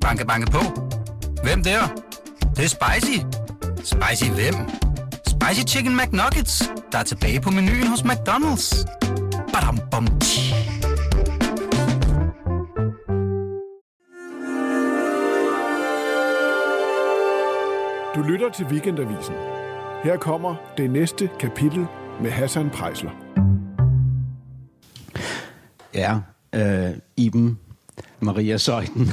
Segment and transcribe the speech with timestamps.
[0.00, 0.58] Banke, banke på.
[1.42, 1.80] Hvem der?
[2.40, 3.18] Det, det er spicy.
[3.76, 4.54] Spicy hvem?
[5.26, 8.86] Spicy Chicken McNuggets, der er tilbage på menuen hos McDonald's.
[9.52, 10.54] Badum, bom, tji.
[18.14, 19.34] Du lytter til Weekendavisen.
[20.04, 21.86] Her kommer det næste kapitel
[22.22, 23.10] med Hassan Prejsler.
[25.94, 26.18] Ja,
[26.54, 27.58] øh, Iben
[28.22, 29.08] Maria Søjden.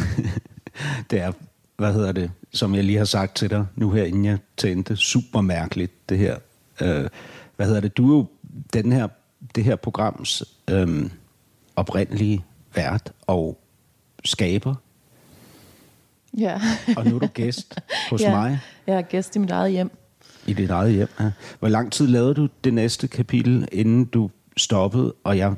[1.12, 1.32] det er,
[1.78, 4.96] hvad hedder det, som jeg lige har sagt til dig nu her, inden jeg tændte,
[4.96, 6.38] super mærkeligt, det her.
[6.82, 7.08] Øh,
[7.56, 8.26] hvad hedder det, du er jo
[8.74, 9.08] den her,
[9.56, 11.10] det her programs øh,
[11.76, 12.44] oprindelige
[12.76, 13.60] vært og
[14.26, 14.76] skaber,
[16.38, 16.62] Ja.
[16.98, 17.76] og nu er du gæst
[18.10, 18.30] hos ja.
[18.36, 19.92] mig Jeg er gæst i mit eget hjem.
[20.48, 21.08] i dit eget hjem.
[21.20, 21.32] Ja.
[21.60, 25.56] Hvor lang tid lavede du det næste kapitel, inden du stoppede, og jeg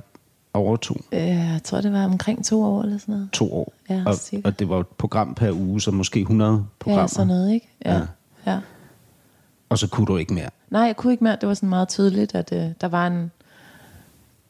[0.60, 0.98] overtog?
[1.12, 3.30] Øh, Jeg tror, det var omkring to år eller sådan noget.
[3.32, 3.74] To år.
[3.90, 4.14] Ja, og,
[4.44, 7.02] og det var et program per uge, så måske 100 programmer.
[7.02, 7.70] Ja, sådan noget, ikke?
[7.86, 7.94] Ja.
[7.94, 8.00] Ja.
[8.46, 8.52] ja.
[8.52, 8.60] ja.
[9.70, 10.50] Og så kunne du ikke mere.
[10.70, 11.38] Nej, jeg kunne ikke mere.
[11.42, 13.32] Det var sådan meget tydeligt, at øh, der var en...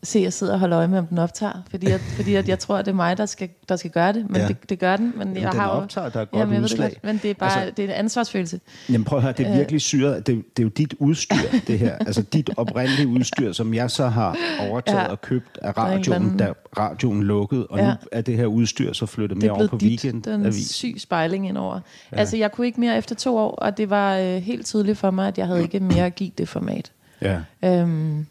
[0.03, 1.52] Se, jeg sidder og holder øje med, om den optager.
[1.72, 4.14] Fordi, at, fordi at jeg tror, at det er mig, der skal, der skal gøre
[4.14, 4.30] det.
[4.30, 4.47] Men Ja.
[4.47, 5.14] det, det gør den.
[5.17, 6.89] Men jeg den har optager, der er godt Jamen, jeg ved det udslag.
[6.92, 8.59] godt, men det er bare Altså- det er en ansvarsfølelse.
[8.89, 10.27] Jamen prøv at høre, det er virkelig syret.
[10.27, 11.36] Det, det er jo dit udstyr,
[11.67, 11.95] det her.
[12.08, 14.38] Altså dit oprindelige udstyr, som jeg så har
[14.70, 15.08] overtaget Ja.
[15.08, 17.67] og købt af radioen, anden- da radioen lukkede.
[17.67, 17.94] Og nu Ja.
[18.11, 20.02] er det her udstyr så flyttet Det med er over på dit.
[20.02, 21.80] Det er en syg spejling indover.
[22.11, 22.17] Ja.
[22.17, 25.11] Altså, jeg kunne ikke mere efter to år, og det var øh, helt tydeligt for
[25.11, 26.92] mig, at jeg havde ikke mere at give det format.
[27.22, 27.38] Ja.
[27.66, 28.25] Øhm,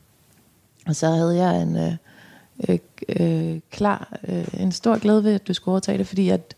[0.89, 1.92] og så havde jeg en øh,
[2.69, 6.55] øh, øh, klar, øh, en stor glæde ved, at du skulle overtage det, fordi at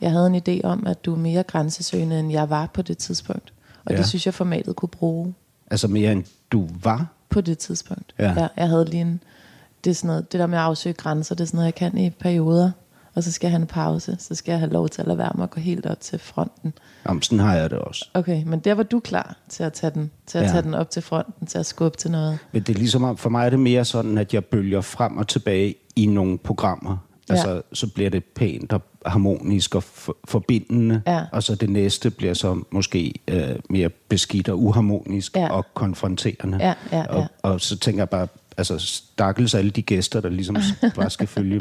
[0.00, 2.98] jeg havde en idé om, at du er mere grænsesøgende, end jeg var på det
[2.98, 3.52] tidspunkt.
[3.84, 3.94] Og Ja.
[3.94, 3.98] ja.
[3.98, 5.34] det synes jeg, formatet kunne bruge
[5.70, 7.06] Altså mere end du var.
[7.28, 8.14] på det tidspunkt.
[8.18, 8.40] Ja.
[8.40, 9.20] ja jeg havde lige en,
[9.84, 11.74] det, er sådan noget, det der med at afsøge grænser, det er sådan noget, jeg
[11.74, 12.70] kan i perioder.
[13.14, 15.18] Og så skal jeg have en pause, så skal jeg have lov til at lade
[15.18, 16.72] være med at gå helt op til fronten.
[17.08, 18.08] Jamen, sådan har jeg det også.
[18.14, 20.50] Okay, men der var du klar til at tage den, til at Ja.
[20.50, 22.38] tage den op til fronten, til at skubbe til noget.
[22.52, 25.16] Men det er ligesom, om- for mig er det mere sådan, at jeg bølger frem
[25.16, 26.96] og tilbage i nogle programmer.
[27.28, 27.34] Ja.
[27.34, 31.02] Altså, så bliver det pænt og harmonisk og for, forbindende.
[31.06, 31.24] Ja.
[31.32, 35.50] Og så det næste bliver så måske øh, mere beskidt og uharmonisk Ja.
[35.52, 36.58] og konfronterende.
[36.60, 37.04] Ja, ja, ja.
[37.06, 40.56] Og, og så tænker jeg bare, altså stakkels alle de gæster, der ligesom
[40.96, 41.60] bare skal følge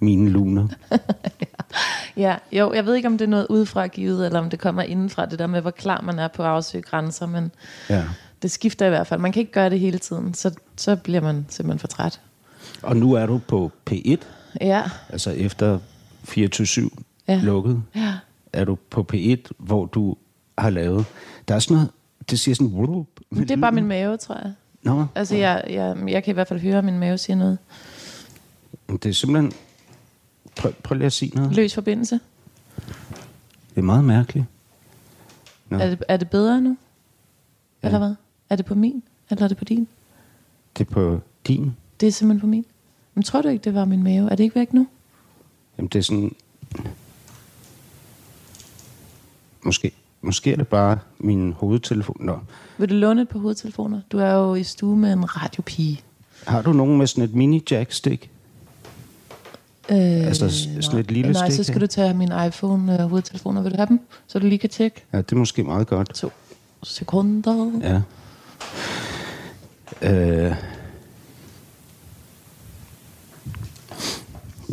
[0.00, 0.68] mine luner.
[2.16, 4.82] Ja, jo, jeg ved ikke, om det er noget udefra givet, eller om det kommer
[4.82, 7.50] indenfra, det der med, hvor klar man er på at afsøge grænser, men
[7.90, 8.04] Ja.
[8.42, 9.20] det skifter i hvert fald.
[9.20, 12.20] Man kan ikke gøre det hele tiden, så, så bliver man simpelthen for træt.
[12.82, 14.16] Og nu er du på P1,
[14.60, 15.78] Ja, altså efter
[16.28, 16.88] 24-7
[17.28, 17.40] Ja.
[17.42, 17.82] lukket.
[17.94, 18.14] ja.
[18.52, 20.16] er du på P1, hvor du
[20.58, 21.04] har lavet...
[21.48, 21.90] Der er sådan noget...
[22.30, 23.04] Det siger sådan...
[23.30, 24.52] Med Det er bare min mave, tror jeg.
[24.82, 27.58] Nå, Altså, jeg, jeg, jeg kan i hvert fald høre, at min mave siger noget.
[29.02, 29.52] det er simpelthen...
[30.58, 31.56] Prøv, prøv lige at sige noget.
[31.56, 32.20] Løs forbindelse.
[33.70, 34.46] Det er meget mærkeligt.
[35.68, 35.78] Nå.
[35.78, 36.76] Er det, er det bedre nu?
[37.82, 37.88] Ja.
[37.88, 38.14] Eller hvad?
[38.50, 39.02] Er det på min?
[39.30, 39.88] Eller er det på din?
[40.78, 41.76] Det er på din...
[42.00, 42.64] Det er simpelthen på min.
[43.14, 44.30] Men tror du ikke, det var min mave?
[44.30, 44.86] Er det ikke væk nu?
[45.78, 46.34] Jamen, det er sådan...
[49.62, 52.16] Måske, måske er det bare min hovedtelefon.
[52.20, 52.38] Nå.
[52.78, 54.00] Vil du låne et par hovedtelefoner?
[54.12, 56.02] Du er jo i stue med en radiopige.
[56.46, 58.30] Har du nogen med sådan et mini-jack-stik?
[59.90, 60.50] Øh, Altså
[60.80, 61.80] sådan et lille Nej, stik så skal her?
[61.80, 63.62] du tage min iPhone øh, hovedtelefoner.
[63.62, 64.00] Vil du have dem?
[64.26, 65.04] Så du lige kan tjekke.
[65.12, 66.14] Ja, det er måske meget godt.
[66.14, 66.30] To
[66.82, 67.70] sekunder.
[67.82, 68.00] Ja.
[70.02, 70.54] Øh.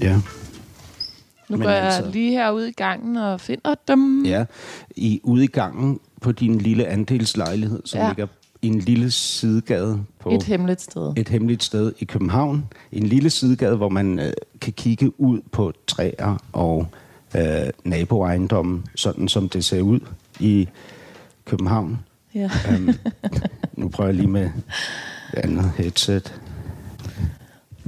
[0.02, 0.20] Ja.
[1.50, 4.26] Nu går jeg altså- lige herude i gangen og finder dem.
[4.26, 4.46] Ja,
[4.96, 8.00] i ude i gangen på din lille andelslejlighed, som.
[8.00, 8.08] Ja.
[8.08, 8.28] ligger
[8.66, 11.14] i en lille sidegade på Et hemmeligt sted.
[11.18, 12.66] et hemmeligt sted i København.
[12.92, 16.88] En lille sidegade, hvor man øh, kan kigge ud på træer og
[17.36, 17.44] øh,
[17.84, 20.00] naboejendomme, sådan som det ser ud
[20.40, 20.68] i
[21.46, 22.00] København.
[22.36, 22.50] Ja.
[22.70, 22.90] Um,
[23.74, 24.46] nu prøver jeg lige med
[25.34, 26.42] et andet headset.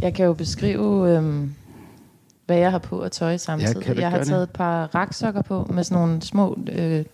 [0.01, 1.53] Jeg kan jo beskrive, øhm,
[2.45, 3.87] hvad jeg har på at tøj samtidig.
[3.87, 7.05] du jeg har taget et par raksokker på med sådan nogle små øh,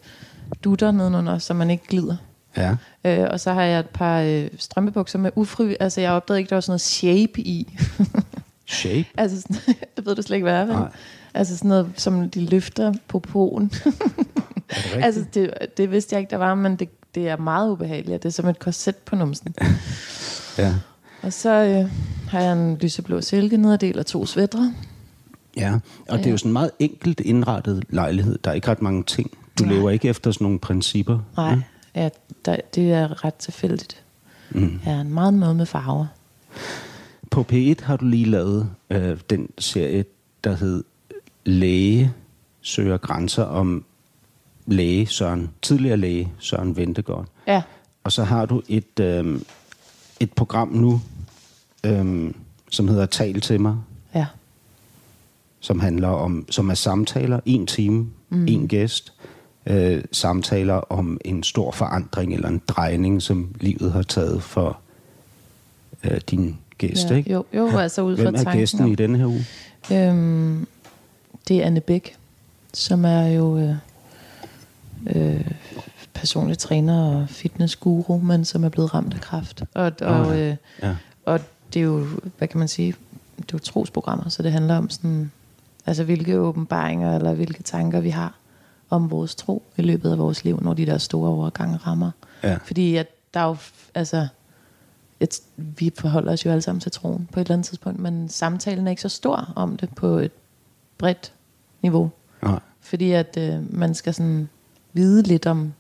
[0.64, 2.16] dutter nedenunder, så man ikke glider.
[2.58, 5.76] Ja, Øh, og så har jeg et par øh, strømpebukser med ufri...
[5.80, 7.78] Altså, jeg opdagede ikke, der var sådan noget shape i.
[8.68, 9.06] shape.
[9.18, 9.56] altså, sådan,
[9.98, 10.76] det ved du slet ikke, hvad er, vel?
[10.76, 10.92] Nej.
[11.34, 13.72] Altså sådan noget, som de løfter på poen.
[14.70, 18.24] Det altså, det, det vidste jeg ikke, der var, men det, det er meget ubehageligt.
[18.24, 19.56] Det er som et korset på numsen.
[20.58, 20.74] ja.
[21.22, 21.92] og så øh,
[22.30, 24.74] har jeg en lyseblå silkenederdel og to svætre.
[25.58, 25.74] ja,
[26.10, 28.40] og det er jo sådan en meget enkelt indrettet lejlighed.
[28.44, 29.32] Der er ikke ret mange ting.
[29.60, 29.74] Du Nej.
[29.74, 31.20] lever ikke efter sådan nogle principper.
[31.38, 31.62] Nej, ja,
[32.46, 34.04] der, det er ret tilfældigt.
[34.50, 34.80] Mm.
[34.86, 36.06] Ja, en meget noget med farver.
[37.32, 40.06] På P1 har du lige lavet øh, den serie,
[40.44, 40.84] der hed
[41.46, 42.14] Læge
[42.62, 43.86] søger grænser om
[44.66, 47.26] læge Søren, tidligere læge Søren Ventegaard.
[47.48, 47.62] Ja,
[48.04, 49.42] Og så har du et, øh,
[50.20, 51.02] et program nu,
[51.86, 52.34] øh,
[52.70, 53.78] som hedder Tal til mig,
[54.16, 54.26] ja,
[55.60, 58.48] som handler om, som er samtaler, en time, mm.
[58.48, 59.33] en gæst, øh,
[60.12, 64.78] samtaler om en stor forandring eller en drejning, som livet har taget for
[66.04, 67.16] øh, din gæst, ja.
[67.16, 67.32] ikke?
[67.34, 69.46] Jo, jo altså ud fra Hvem er tanken gæsten om- i denne her uge?
[69.92, 70.68] Øhm,
[71.48, 72.16] det er Anne Bæk,
[72.74, 73.76] som er jo øh,
[75.16, 75.48] øh,
[76.14, 79.64] personlig træner og fitnessguru, men som er blevet ramt af kræft.
[79.74, 80.96] Og, og, Ah, øh, Ja.
[81.26, 81.40] og
[81.74, 82.06] det er jo,
[82.38, 82.96] hvad kan man sige,
[83.38, 85.32] det er jo trosprogrammer, så det handler om sådan,
[85.86, 88.34] altså hvilke åbenbaringer eller hvilke tanker vi har
[88.94, 92.12] om vores tro i løbet af vores liv, når de der store overgange rammer.
[92.44, 92.58] Ja.
[92.66, 93.56] Fordi at der er jo,
[93.96, 94.28] altså,
[95.20, 98.30] et, vi forholder os jo alle sammen til troen på et eller andet tidspunkt, men
[98.30, 100.32] samtalen er ikke så stor om det på et
[100.98, 101.34] bredt
[101.82, 102.12] niveau.
[102.44, 102.60] Nej.
[102.82, 104.50] Fordi at øh, man skal sådan
[104.94, 105.74] vide lidt om,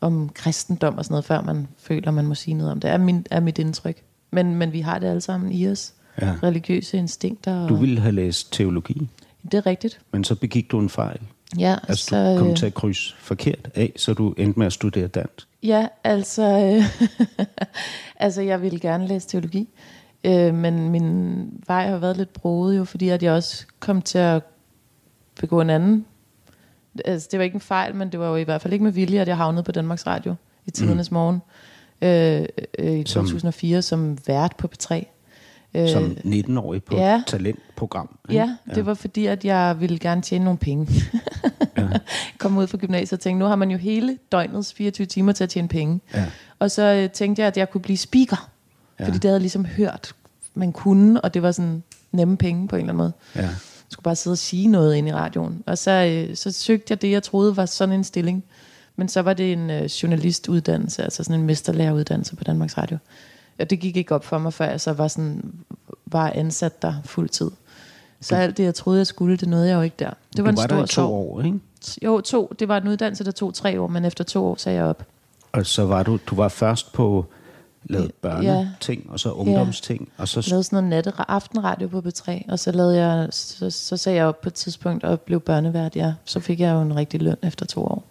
[0.00, 2.96] om kristendom og sådan noget, før man føler, man må sige noget om det, er,
[2.98, 4.02] min, er mit indtryk.
[4.30, 5.92] Men, men vi har det alle sammen i os.
[6.20, 6.34] Ja.
[6.42, 7.62] Religiøse instinkter.
[7.62, 9.08] Og, Du ville have læst teologi,
[9.42, 10.00] Det er rigtigt.
[10.12, 11.20] men så begik du en fejl.
[11.58, 14.66] Ja, Altså, så, du kom øh, til at krydse forkert af, så du endte med
[14.66, 15.48] at studere dansk.
[15.62, 17.06] Ja, altså, øh,
[18.24, 19.68] altså jeg ville gerne læse teologi,
[20.24, 24.18] øh, men min vej har været lidt broet jo, fordi at jeg også kom til
[24.18, 24.42] at
[25.40, 26.06] begå en anden.
[27.04, 28.92] Altså, det var ikke en fejl, men det var jo i hvert fald ikke med
[28.92, 30.34] vilje, at jeg havnede på Danmarks Radio
[30.66, 31.14] i tidernes mm.
[31.14, 31.40] morgen
[32.02, 32.46] øh,
[32.78, 35.04] øh, i Som- 2004 som vært på P3.
[35.76, 37.16] Øh, Som 19-årig på ja.
[37.18, 38.18] et talentprogram.
[38.28, 38.40] ikke?
[38.42, 40.88] Ja, det var fordi, at jeg ville gerne tjene nogle penge.
[41.78, 41.88] ja.
[42.38, 45.44] Kom ud fra gymnasiet og tænkte, nu har man jo hele døgnets 24 timer til
[45.44, 46.00] at tjene penge.
[46.14, 46.24] Ja.
[46.58, 48.50] Og så øh, tænkte jeg, at jeg kunne blive speaker.
[48.98, 49.04] Ja.
[49.04, 49.08] Ja.
[49.08, 50.12] Fordi det havde jeg ligesom hørt,
[50.54, 51.82] man kunne, og det var sådan
[52.12, 53.12] nemme penge på en eller anden måde.
[53.36, 53.40] Ja.
[53.42, 55.62] Jeg skulle bare sidde og sige noget ind i radioen.
[55.66, 58.44] Og så, øh, så søgte jeg det, jeg troede var sådan en stilling.
[58.96, 62.98] Men så var det en øh, journalistuddannelse, altså sådan en mesterlæreruddannelse på Danmarks Radio.
[63.58, 65.52] Og det gik ikke op for mig, før jeg så var, sådan,
[66.06, 67.50] var ansat der fuldtid.
[68.20, 70.10] Så alt det, jeg troede, jeg skulle, det nåede jeg jo ikke der.
[70.36, 71.10] Det var en var stor der to sorg.
[71.10, 71.58] år, ikke?
[72.02, 72.52] Jo, to.
[72.58, 75.02] Det var en uddannelse, der tog tre år, men efter to år sagde jeg op.
[75.52, 77.26] Og så var du, du var først på
[77.84, 82.42] lavet børneting, og så ungdomsting, og så Jeg lavede sådan noget natte aftenradio på B3,
[82.48, 85.96] og så, lavede jeg, så, så sagde jeg op på et tidspunkt og blev børnevært,
[85.96, 86.14] ja.
[86.24, 88.04] Så fik jeg jo en rigtig løn efter to år.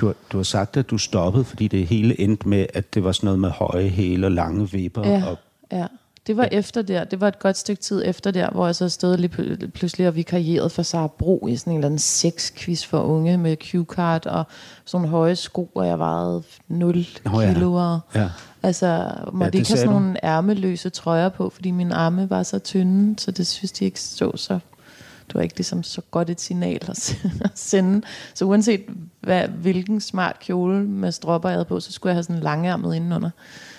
[0.00, 3.04] Du, har- du har sagt, at du stoppede, fordi det hele endte med, at det
[3.04, 5.08] var sådan noget med høje hæle og lange vipper.
[5.08, 5.36] Ja, Og,
[5.72, 5.86] ja.
[6.26, 7.04] Det var efter der.
[7.04, 10.08] Det var et godt stykke tid efter der, hvor jeg så stod lige pl- pludselig
[10.08, 14.26] og vikarierede for Sara Bro i sådan en eller anden sexquiz for unge med Q-card
[14.30, 14.44] og
[14.84, 17.52] sådan nogle høje sko, og jeg vejede 0 Nå ja.
[17.52, 17.72] kilo.
[17.74, 18.28] Og, ja.
[18.62, 19.98] Altså, måtte det ja, ikke have sådan du.
[20.00, 24.00] nogle ærmeløse trøjer på, fordi mine arme var så tynde, så det synes de ikke
[24.00, 24.58] så så.
[25.30, 28.02] Det var ikke ligesom så godt et signal at sende.
[28.34, 28.80] Så uanset
[29.20, 32.42] hvad, hvilken smart kjole med stropper jeg havde på, så skulle jeg have sådan en
[32.42, 33.30] langærmet indenunder,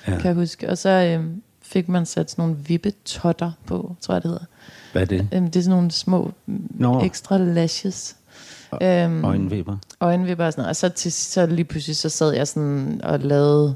[0.08, 0.16] Ja.
[0.18, 0.70] kan jeg huske.
[0.70, 4.46] Og så øhm, fik man sat sådan nogle vippetotter på, tror jeg det hedder.
[4.92, 5.28] Hvad er det?
[5.34, 6.32] Øhm, det er sådan nogle små.
[6.70, 7.02] Nå.
[7.02, 8.16] ekstra lashes.
[8.82, 9.78] Øhm, Øjenvipper.
[10.00, 10.70] øjenvipper og sådan noget.
[10.70, 13.76] Og så, til, så lige pludselig så sad jeg sådan og lavede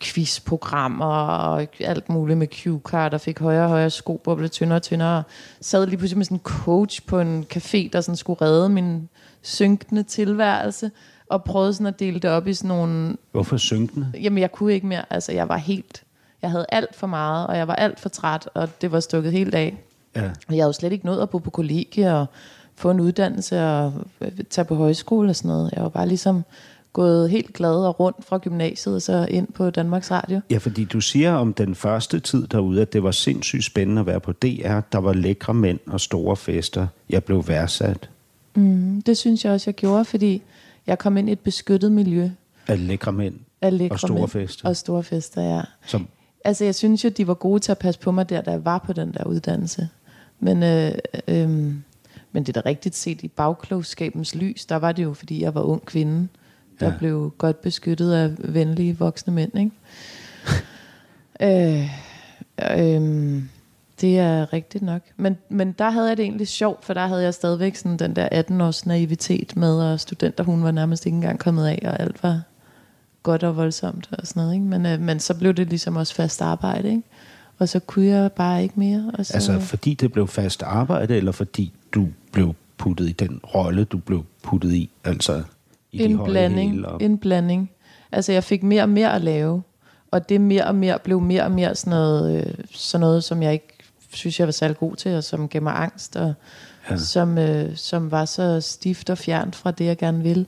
[0.00, 4.76] quizprogrammer og alt muligt med cue-card og fik højere og højere sko, hvor blev tyndere
[4.76, 5.18] og tyndere.
[5.18, 5.22] Og
[5.60, 9.08] sad lige pludselig med sådan en coach på en café, der sådan skulle redde min
[9.42, 10.90] synkende tilværelse
[11.30, 13.16] og prøvede sådan at dele det op i sådan nogle...
[13.32, 14.12] Hvorfor synkende?
[14.22, 15.04] Jamen, jeg kunne ikke mere.
[15.10, 16.02] Altså, jeg var helt...
[16.42, 19.32] Jeg havde alt for meget, og jeg var alt for træt, og det var stukket
[19.32, 19.76] helt af.
[20.16, 20.24] Ja.
[20.24, 22.26] Og jeg havde jo slet ikke nået at bo på kollegie og
[22.74, 25.72] få en uddannelse og øh, tage på højskole og sådan noget.
[25.72, 26.44] Jeg var bare ligesom
[26.94, 30.40] gået helt glad og rundt fra gymnasiet og så ind på Danmarks Radio.
[30.50, 34.06] Ja, fordi du siger om den første tid derude, at det var sindssygt spændende at
[34.06, 34.80] være på DR.
[34.92, 36.86] Der var lækre mænd og store fester.
[37.10, 38.10] Jeg blev værdsat
[38.56, 40.42] Mm, det synes jeg også, jeg gjorde, fordi
[40.86, 42.30] jeg kom ind i et beskyttet miljø
[42.66, 44.68] af lækre mænd af lækre og store mænd fester.
[44.68, 45.60] Og store fester, ja.
[45.86, 46.08] Som,
[46.44, 48.64] Altså, jeg synes jo, de var gode til at passe på mig der, da jeg
[48.64, 49.88] var på den der uddannelse.
[50.40, 50.92] Men, øh,
[51.28, 51.48] øh,
[52.32, 55.54] men det er da rigtigt set i bagklogskabens lys, der var det jo, fordi jeg
[55.54, 56.28] var ung kvinde,
[56.80, 56.92] der Ja.
[56.98, 59.70] blev godt beskyttet af venlige voksne mænd, ikke?
[61.80, 61.90] øh,
[62.78, 63.42] øh,
[64.00, 65.02] det er rigtigt nok.
[65.16, 68.16] Men, men der havde jeg det egentlig sjovt, for der havde jeg stadigvæk sådan den
[68.16, 72.22] der 18-års naivitet med, og studenter, hun var nærmest ikke engang kommet af, og alt
[72.22, 72.42] var
[73.22, 74.54] godt og voldsomt og sådan noget.
[74.54, 74.66] Ikke?
[74.66, 77.02] Men, øh, men så blev det ligesom også fast arbejde, ikke?
[77.58, 79.10] Og så kunne jeg bare ikke mere.
[79.18, 83.40] Og så, altså fordi det blev fast arbejde, eller fordi du blev puttet i den
[83.54, 85.42] rolle, du blev puttet i, altså
[85.94, 87.70] i de en høje blanding, og- en blanding.
[88.12, 89.62] Altså jeg fik mere og mere at lave,
[90.10, 93.42] og det mere og mere blev mere og mere sådan noget, øh, sådan noget som
[93.42, 93.68] jeg ikke
[94.12, 96.16] synes, jeg var særlig god til, og som gav mig angst.
[96.16, 96.34] Og,
[96.90, 96.96] ja.
[96.96, 100.46] som, øh, som var så stift og fjernt fra det, jeg gerne ville.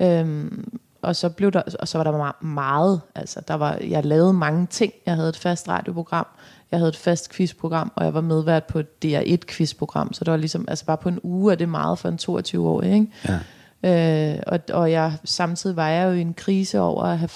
[0.00, 4.32] Øhm, og så blev der, og så var der meget, altså der var, jeg lavede
[4.32, 4.92] mange ting.
[5.06, 6.26] Jeg havde et fast radioprogram,
[6.70, 10.30] jeg havde et fast quizprogram, og jeg var medvært på et DR1 quizprogram, så det
[10.30, 13.06] var ligesom, altså bare på en uge er det meget for en 22-årig, ikke?
[13.28, 13.38] Ja.
[13.82, 17.30] Øh, og, og jeg, samtidig var jeg jo i en krise over at have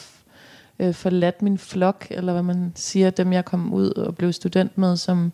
[0.78, 4.78] øh, forladt min flok, eller hvad man siger, dem jeg kom ud og blev student
[4.78, 5.32] med, som,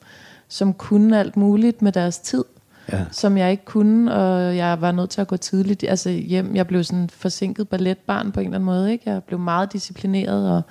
[0.49, 2.45] som kunne alt muligt med deres tid,
[2.93, 3.05] ja.
[3.11, 6.57] som jeg ikke kunne, og jeg var nødt til at gå tidligt altså hjem.
[6.57, 9.11] Jeg blev sådan forsinket balletbarn på en eller anden måde, ikke?
[9.11, 10.63] Jeg blev meget disciplineret, og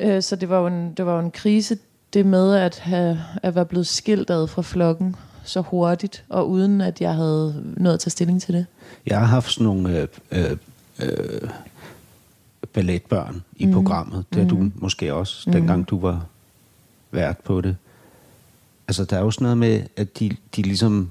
[0.00, 1.78] øh, så det var, jo en, det var jo en krise,
[2.12, 5.16] det med at, have, at være blevet skilt ad fra flokken
[5.46, 8.66] så hurtigt, og uden at jeg havde noget at tage stilling til det.
[9.06, 10.56] Jeg har haft sådan nogle øh, øh,
[11.02, 11.50] øh,
[12.72, 13.72] balletbørn i mm.
[13.72, 14.24] programmet.
[14.32, 14.48] Det er mm.
[14.48, 15.84] du måske også, dengang mm.
[15.84, 16.26] du var
[17.10, 17.76] vært på det.
[18.88, 21.10] Altså, der er jo sådan noget med, at de, de ligesom...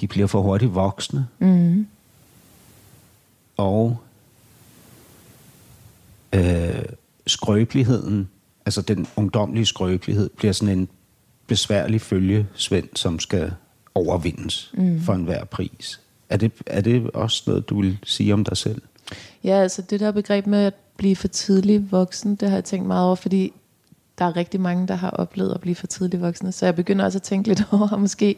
[0.00, 1.26] De bliver for hurtigt voksne.
[1.38, 1.86] Mm.
[3.56, 3.98] Og
[6.32, 6.82] øh,
[7.26, 8.28] skrøbeligheden,
[8.66, 10.88] altså den ungdomlige skrøbelighed, bliver sådan en
[11.50, 13.52] besværlig følgesvend, som skal
[13.94, 15.00] overvindes mm.
[15.00, 16.00] for enhver pris.
[16.28, 18.82] Er det, er det også noget, du vil sige om dig selv?
[19.44, 22.86] Ja, altså det der begreb med at blive for tidlig voksen, det har jeg tænkt
[22.86, 23.52] meget over, fordi
[24.18, 26.52] der er rigtig mange, der har oplevet at blive for tidlig voksne.
[26.52, 28.36] Så jeg begynder også at tænke lidt over, måske,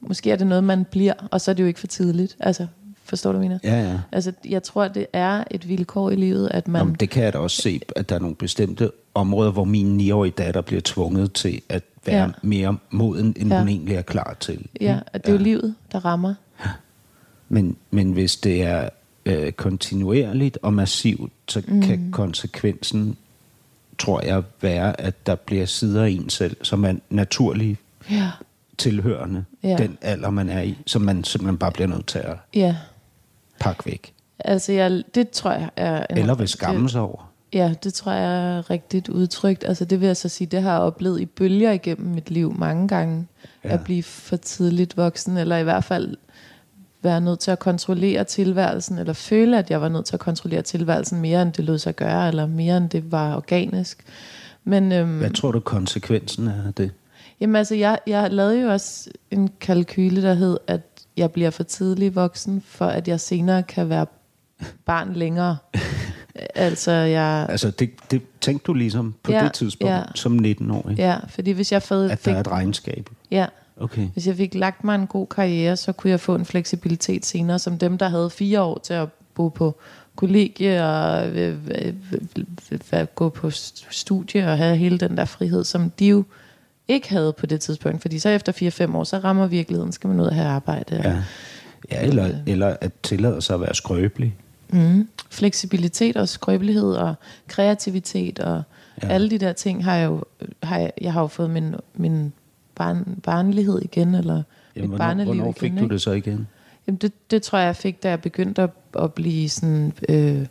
[0.00, 2.36] måske er det noget, man bliver, og så er det jo ikke for tidligt.
[2.40, 2.66] Altså,
[3.08, 3.58] forstår du, mener?
[3.64, 3.98] Ja, ja.
[4.12, 6.80] Altså, jeg tror, det er et vilkår i livet, at man...
[6.80, 10.00] Jamen, det kan jeg da også se, at der er nogle bestemte områder, hvor min
[10.00, 12.30] 9-årige datter bliver tvunget til at være ja.
[12.42, 13.58] mere moden, end ja.
[13.58, 14.66] hun egentlig er klar til.
[14.80, 15.38] Ja, at det er ja.
[15.38, 16.34] jo livet, der rammer.
[17.48, 18.88] Men, men hvis det er
[19.26, 21.82] øh, kontinuerligt og massivt, så mm.
[21.82, 23.16] kan konsekvensen,
[23.98, 27.78] tror jeg, være, at der bliver sider af en selv, som er naturligt
[28.10, 28.30] ja.
[28.78, 29.76] tilhørende ja.
[29.76, 32.76] den alder, man er i, som man simpelthen bare bliver nødt til at ja.
[33.60, 34.12] Pakke væk.
[34.38, 36.06] Altså, jeg, det tror jeg er...
[36.10, 37.32] En Eller vil skamme sig over.
[37.52, 39.64] Ja, det tror jeg er rigtigt udtrykt.
[39.64, 42.54] Altså det vil jeg så sige, det har jeg oplevet i bølger igennem mit liv
[42.58, 43.26] mange gange.
[43.64, 43.68] Ja.
[43.68, 46.16] At blive for tidligt voksen, eller i hvert fald
[47.02, 50.62] være nødt til at kontrollere tilværelsen, eller føle, at jeg var nødt til at kontrollere
[50.62, 54.04] tilværelsen mere, end det lød sig gøre, eller mere, end det var organisk.
[54.64, 56.90] Men, øhm, Hvad tror du konsekvensen er af det?
[57.40, 60.80] Jamen altså, jeg, jeg lavede jo også en kalkyle, der hed, at
[61.18, 64.06] jeg bliver for tidlig voksen, for at jeg senere kan være
[64.84, 65.56] barn længere.
[66.54, 67.46] altså, jeg...
[67.48, 70.02] Altså, det, det tænkte du ligesom på ja, det tidspunkt, ja.
[70.14, 70.96] som 19-årig?
[70.98, 72.10] Ja, fordi hvis jeg fik...
[72.10, 73.10] At der er et regnskab?
[73.30, 73.46] Ja,
[73.80, 74.08] Okay.
[74.12, 77.58] Hvis jeg fik lagt mig en god karriere, så kunne jeg få en fleksibilitet senere,
[77.58, 79.76] som dem, der havde fire år til at bo på
[80.16, 81.94] kollegie og øh, øh,
[82.92, 83.50] øh, gå på
[83.90, 86.24] studie og have hele den der frihed, som de jo
[86.88, 88.02] ikke havde på det tidspunkt.
[88.02, 91.00] Fordi så efter 4-5 år, så rammer virkeligheden, skal man ud og have arbejde.
[91.04, 91.22] Ja,
[91.90, 94.34] ja eller, eller at tillade sig at være skrøbelig.
[94.68, 95.08] Mm.
[95.30, 97.14] Fleksibilitet og skrøbelighed og
[97.48, 98.62] kreativitet og
[99.02, 99.08] ja.
[99.08, 100.24] alle de der ting har jeg jo,
[100.62, 102.32] har jeg, jeg har jo fået min, min
[102.74, 104.42] barn, barnlighed igen, eller
[104.76, 106.48] Jamen, mit barneliv hvornår fik igen, du det så igen?
[106.86, 110.46] Jamen det, det tror jeg, jeg fik, da jeg begyndte at, at blive sådan, øh,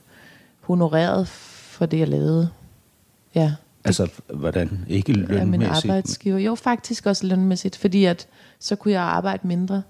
[0.62, 2.50] honoreret for det, jeg lavede.
[3.36, 3.54] Ja.
[3.88, 4.86] Altså, hvordan?
[4.88, 5.40] Ikke lønmæssigt?
[5.40, 6.38] Ja, min arbejdsgiver.
[6.38, 8.28] Jo, faktisk også lønmæssigt, fordi at
[8.60, 9.82] så kunne jeg arbejde mindre.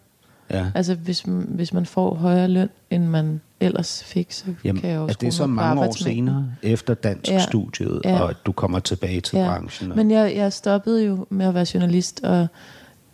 [0.50, 0.66] Ja.
[0.75, 5.00] Altså, hvis, hvis man får højere løn, end man ellers fik, så Jamen, kan jeg
[5.00, 7.39] også Er det så mange år senere, efter dansk ja.
[7.39, 8.22] studiet, ja.
[8.22, 9.46] og at du kommer tilbage til ja.
[9.46, 9.92] branchen?
[9.92, 9.98] Og...
[9.98, 12.48] Men jeg, jeg stoppede jo med at være journalist, og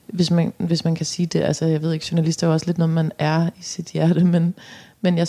[0.07, 2.65] hvis man, hvis man kan sige det, altså jeg ved ikke, journalist er jo også
[2.65, 4.55] lidt noget, man er i sit hjerte, men,
[5.01, 5.27] men jeg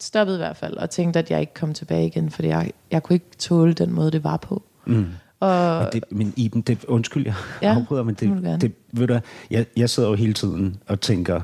[0.00, 3.02] stoppede i hvert fald, og tænkte, at jeg ikke kom tilbage igen, fordi jeg, jeg
[3.02, 4.62] kunne ikke tåle den måde, det var på.
[4.88, 5.06] Mm.
[5.40, 9.18] Og, men, det, men Iben, det, undskyld, jeg ja, afbryder, men det, det, ved du,
[9.50, 11.40] jeg, jeg sidder jo hele tiden og tænker,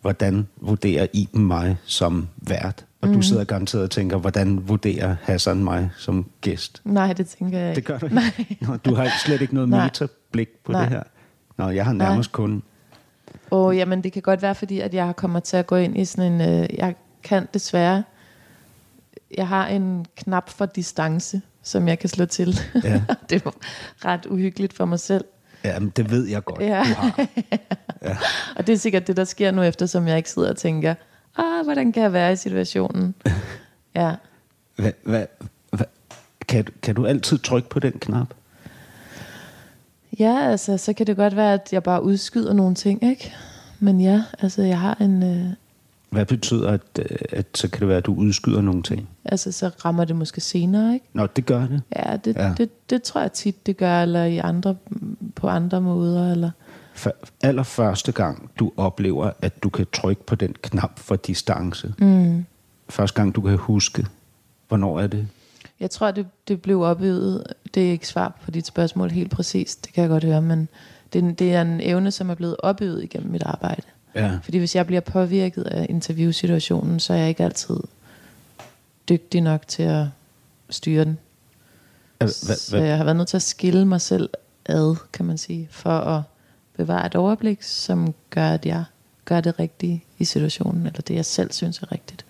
[0.00, 2.84] hvordan vurderer Iben mig som vært?
[3.00, 3.14] Og mm.
[3.14, 6.82] du sidder garanteret og tænker, hvordan vurderer Hassan mig som gæst?
[6.84, 7.76] Nej, det tænker jeg ikke.
[7.76, 8.14] Det gør du ikke?
[8.14, 8.56] Nej.
[8.60, 10.80] Nå, du har slet ikke noget metablik på Nej.
[10.80, 11.02] det her?
[11.58, 12.34] Nå, jeg har nærmest Nej.
[12.34, 12.62] kun...
[13.50, 15.98] Åh, oh, jamen det kan godt være, fordi at jeg kommer til at gå ind
[15.98, 16.40] i sådan en...
[16.40, 18.02] Øh, jeg kan desværre...
[19.36, 22.60] Jeg har en knap for distance, som jeg kan slå til.
[22.84, 23.02] Ja.
[23.30, 23.50] det er
[24.04, 25.24] ret uhyggeligt for mig selv.
[25.64, 26.84] Ja, men det ved jeg godt, ja.
[26.88, 27.26] du har.
[28.02, 28.16] Ja.
[28.56, 30.94] og det er sikkert det, der sker nu, eftersom jeg ikke sidder og tænker,
[31.36, 33.14] ah, hvordan kan jeg være i situationen?
[33.96, 34.14] ja.
[34.76, 35.26] Hva, hva,
[35.70, 35.84] hva,
[36.48, 38.34] kan, kan du altid trykke på den knap?
[40.18, 43.34] Ja, altså, så kan det godt være, at jeg bare udskyder nogle ting, ikke?
[43.78, 45.22] Men ja, altså, jeg har en...
[45.22, 45.52] Øh,
[46.10, 49.08] hvad betyder, at, øh, at så kan det være, at du udskyder nogle ting?
[49.24, 51.06] Altså, så rammer det måske senere, ikke?
[51.12, 51.82] Nå, det gør det?
[51.96, 52.54] Ja, det, ja.
[52.58, 54.76] det, det tror jeg tit, det gør, eller i andre,
[55.34, 56.50] på andre måder, eller...
[56.96, 61.94] f- allerførste gang, du oplever, at du kan trykke på den knap for distance?
[61.98, 62.44] Mm.
[62.88, 64.06] Første gang, du kan huske,
[64.68, 65.28] hvornår er det?
[65.80, 67.44] Jeg tror, det, det blev opøvet.
[67.74, 70.68] Det er ikke svar på dit spørgsmål helt præcist, det kan jeg godt høre, men
[71.12, 73.82] det, det er en evne, som er blevet opøvet igennem mit arbejde.
[74.16, 74.38] Ja.
[74.42, 77.76] Fordi hvis jeg bliver påvirket af interviewsituationen, så er jeg ikke altid
[79.08, 80.06] dygtig nok til at
[80.70, 81.18] styre den.
[82.18, 84.30] Hva, Så jeg har været nødt til at skille mig selv
[84.66, 86.22] ad, kan man sige, for at
[86.76, 88.84] bevare et overblik, som gør, at jeg
[89.24, 92.24] gør det rigtige i situationen, eller det, jeg selv synes er rigtigt.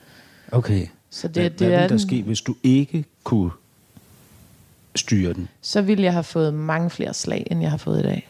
[0.52, 0.86] Okay.
[1.10, 3.50] Så det, hvad, det hvad ville der den- ske, hvis du ikke kunne
[4.96, 5.48] styre den?
[5.62, 8.28] Så ville jeg have fået mange flere slag, end jeg har fået i dag.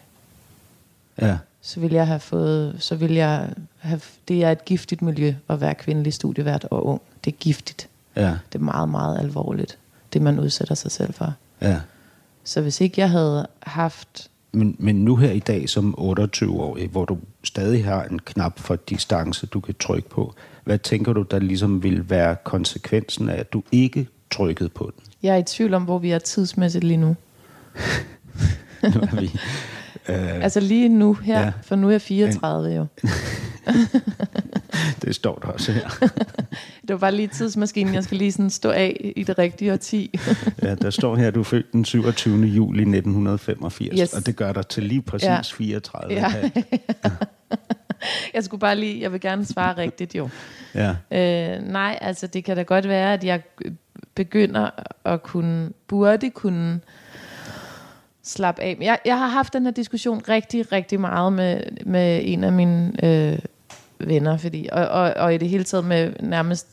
[1.20, 1.38] Ja.
[1.66, 5.61] Så ville jeg have fået, så ville jeg have, det er et giftigt miljø at
[5.61, 7.00] være kvindelig studievært og ung.
[7.25, 7.88] Det er giftigt.
[8.16, 8.28] Ja.
[8.52, 9.78] Det er meget, meget alvorligt,
[10.12, 11.35] det man udsætter sig selv for.
[11.62, 11.80] Ja.
[12.44, 17.04] Så hvis ikke jeg havde haft Men, men nu her i dag som 28-årig, hvor
[17.04, 21.38] du stadig har en knap for distance, du kan trykke på, hvad tænker du, der
[21.38, 25.04] ligesom vil være konsekvensen af, at du ikke trykkede på den?
[25.23, 27.16] Jeg er i tvivl om, hvor vi er tidsmæssigt lige nu.
[28.94, 29.30] Nu er vi,
[30.08, 31.52] øh, Altså lige nu her, Ja.
[31.62, 32.86] for nu er jeg 34 jo.
[35.02, 35.88] det står der også her.
[36.88, 40.18] Det var bare lige tidsmaskinen, jeg skal lige sådan stå af i det rigtige årti.
[40.62, 42.46] Ja, der står her, at du er født den 27.
[42.46, 44.14] juli 1985, Yes.
[44.14, 45.40] og det gør dig til lige præcis Ja.
[45.42, 46.14] 34.
[46.14, 46.32] Ja.
[48.34, 50.28] jeg skulle bare lige, jeg vil gerne svare rigtigt jo.
[50.75, 50.90] ja.
[51.10, 53.40] Øh, nej, altså det kan da godt være, at jeg
[54.14, 54.70] begynder
[55.04, 56.80] at kunne, burde kunne
[58.26, 58.78] slappe af.
[58.80, 63.04] Jeg, jeg har haft den her diskussion rigtig, rigtig meget med, med en af mine
[63.04, 63.38] øh,
[63.99, 66.66] venner, fordi, og, og, og i det hele taget med nærmest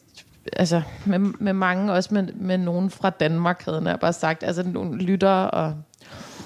[0.54, 4.64] altså med, med mange, også med, med nogen fra Danmark, havde jeg bare sagt, altså
[4.64, 5.74] nogle lyttere og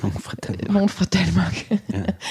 [0.02, 0.72] Nogen fra Danmark.
[0.72, 1.72] nogen fra Danmark.
[1.72, 1.78] Ja.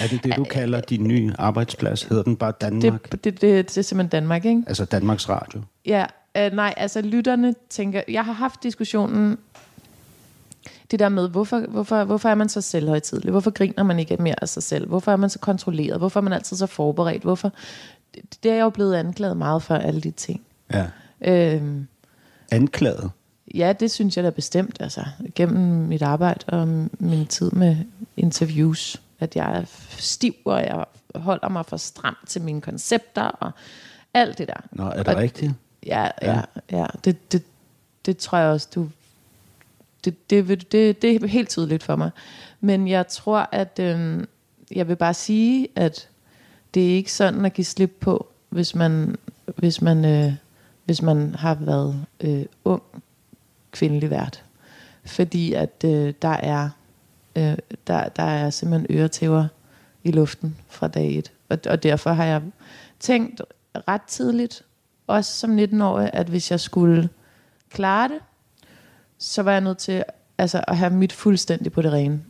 [0.00, 2.02] Er det det, du kalder din nye arbejdsplads?
[2.02, 3.12] Hedder den bare Danmark?
[3.12, 4.62] det, det, det, det er simpelthen Danmark, ikke?
[4.66, 5.62] Altså Danmarks Radio?
[5.86, 9.38] Ja, øh, nej, altså lytterne tænker, jeg har haft diskussionen,
[10.90, 13.30] det der med, hvorfor, hvorfor, hvorfor er man så selvhøjtidlig?
[13.30, 14.88] Hvorfor griner man ikke mere af sig selv?
[14.88, 15.98] Hvorfor er man så kontrolleret?
[15.98, 17.22] Hvorfor er man altid så forberedt?
[17.22, 17.52] Hvorfor?
[18.14, 20.40] Det, det er jeg jo blevet anklaget meget for, alle de ting.
[20.72, 20.86] Ja.
[21.20, 21.86] Øhm,
[22.50, 23.10] Anklaget?
[23.54, 26.68] ja, det synes jeg da bestemt, altså gennem mit arbejde og
[26.98, 27.76] min tid med
[28.16, 29.64] interviews, at jeg er
[29.98, 33.50] stiv, og jeg holder mig for stram til mine koncepter og
[34.14, 34.60] alt det der.
[34.72, 35.52] Nå, er det Og- rigtigt?
[35.86, 36.86] Ja, ja, ja.
[37.04, 37.42] Det, det,
[38.06, 38.88] det tror jeg også, du...
[40.06, 42.10] Det, det, vil- det, det er helt tydeligt for mig.
[42.60, 43.78] Men jeg tror, at...
[43.82, 44.24] Øh,
[44.70, 46.08] jeg vil bare sige, at
[46.74, 49.16] det er ikke sådan at give slip på, hvis man,
[49.56, 50.32] hvis man, øh,
[50.84, 52.82] hvis man har været øh, ung
[53.70, 54.44] kvindelig vært.
[55.04, 56.70] Fordi at øh, der er
[57.36, 59.46] øh, der, der er simpelthen øretæver
[60.04, 61.32] i luften fra dag et.
[61.48, 62.42] Og, og derfor har jeg
[63.00, 63.42] tænkt
[63.88, 64.62] ret tidligt,
[65.06, 67.08] også som 19-årig, at hvis jeg skulle
[67.70, 68.18] klare det,
[69.18, 70.04] så var jeg nødt til
[70.38, 72.20] altså, at have mit fuldstændig på det rene.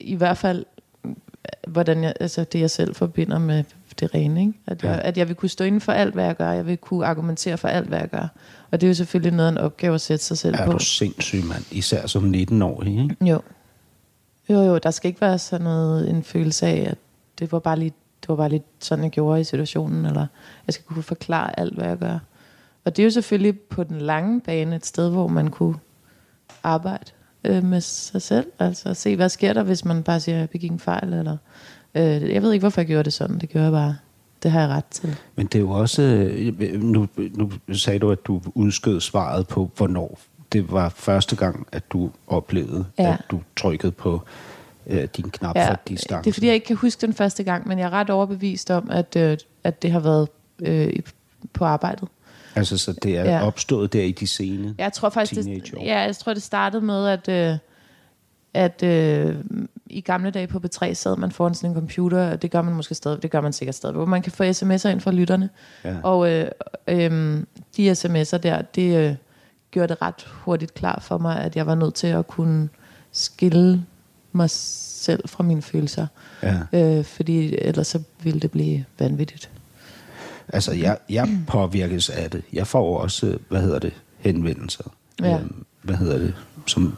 [0.00, 0.64] I hvert fald,
[1.68, 3.64] hvordan jeg, altså det jeg selv forbinder med
[4.00, 4.40] det rene.
[4.40, 4.52] Ikke?
[4.66, 5.08] At, jeg, Ja.
[5.08, 6.50] at jeg vil kunne stå inden for alt, hvad jeg gør.
[6.50, 8.28] Jeg vil kunne argumentere for alt, hvad jeg gør.
[8.70, 10.72] Og det er jo selvfølgelig noget af en opgave at sætte sig selv Er på.
[10.72, 11.64] du sindssyg, mand?
[11.70, 13.16] Især som 19-årig, ikke?
[13.20, 13.40] Jo.
[14.50, 16.98] Jo, jo, der skal ikke være sådan noget, en følelse af, at
[17.38, 20.26] det var bare lige, det var bare lige sådan, jeg gjorde i situationen, eller
[20.66, 22.18] jeg skal kunne forklare alt, hvad jeg gør.
[22.84, 25.74] Og det er jo selvfølgelig på den lange bane et sted, hvor man kunne
[26.62, 27.10] arbejde
[27.44, 30.50] øh, med sig selv, altså se, hvad sker der, hvis man bare siger, at jeg
[30.50, 31.36] begik en fejl, eller
[31.94, 33.96] øh, jeg ved ikke, hvorfor jeg gjorde det sådan, det gjorde jeg bare.
[34.42, 35.16] Det har jeg ret til.
[35.36, 36.02] Men det er jo også...
[36.02, 40.18] øh, Nu, nu sagde du, at du udskød svaret på, hvornår
[40.52, 43.12] det var første gang, at du oplevede, Ja.
[43.12, 44.22] at du trykkede på
[44.86, 46.24] øh, din knap for distance.
[46.24, 48.70] det er fordi, jeg ikke kan huske den første gang, men jeg er ret overbevist
[48.70, 50.28] om, at, øh, at det har været
[50.62, 50.92] øh,
[51.52, 52.08] på arbejdet.
[52.56, 53.46] Altså, så det er Ja.
[53.46, 57.06] opstået der i de sene Jeg tror faktisk, det, ja, jeg tror, det startede med,
[57.08, 57.56] at, øh,
[58.54, 59.36] at øh,
[59.86, 62.74] i gamle dage på B3 sad man foran sådan en computer, og det gør man
[62.74, 65.48] måske stadig, det gør man sikkert stadig, hvor man kan få sms'er ind fra lytterne.
[65.84, 65.96] Ja.
[66.02, 66.48] Og øh,
[66.88, 67.42] øh,
[67.76, 69.14] de sms'er der, det øh,
[69.70, 72.68] gjorde det ret hurtigt klar for mig, at jeg var nødt til at kunne
[73.12, 73.84] skille
[74.32, 76.06] mig selv fra mine følelser.
[76.42, 76.56] Ja.
[76.72, 79.50] Øh, fordi ellers så ville det blive vanvittigt.
[80.48, 82.42] Altså, jeg, jeg påvirkes af det.
[82.52, 84.84] Jeg får også, hvad hedder det, henvendelser.
[85.22, 85.38] Ja.
[85.38, 86.34] Øhm, hvad hedder det,
[86.66, 86.96] som...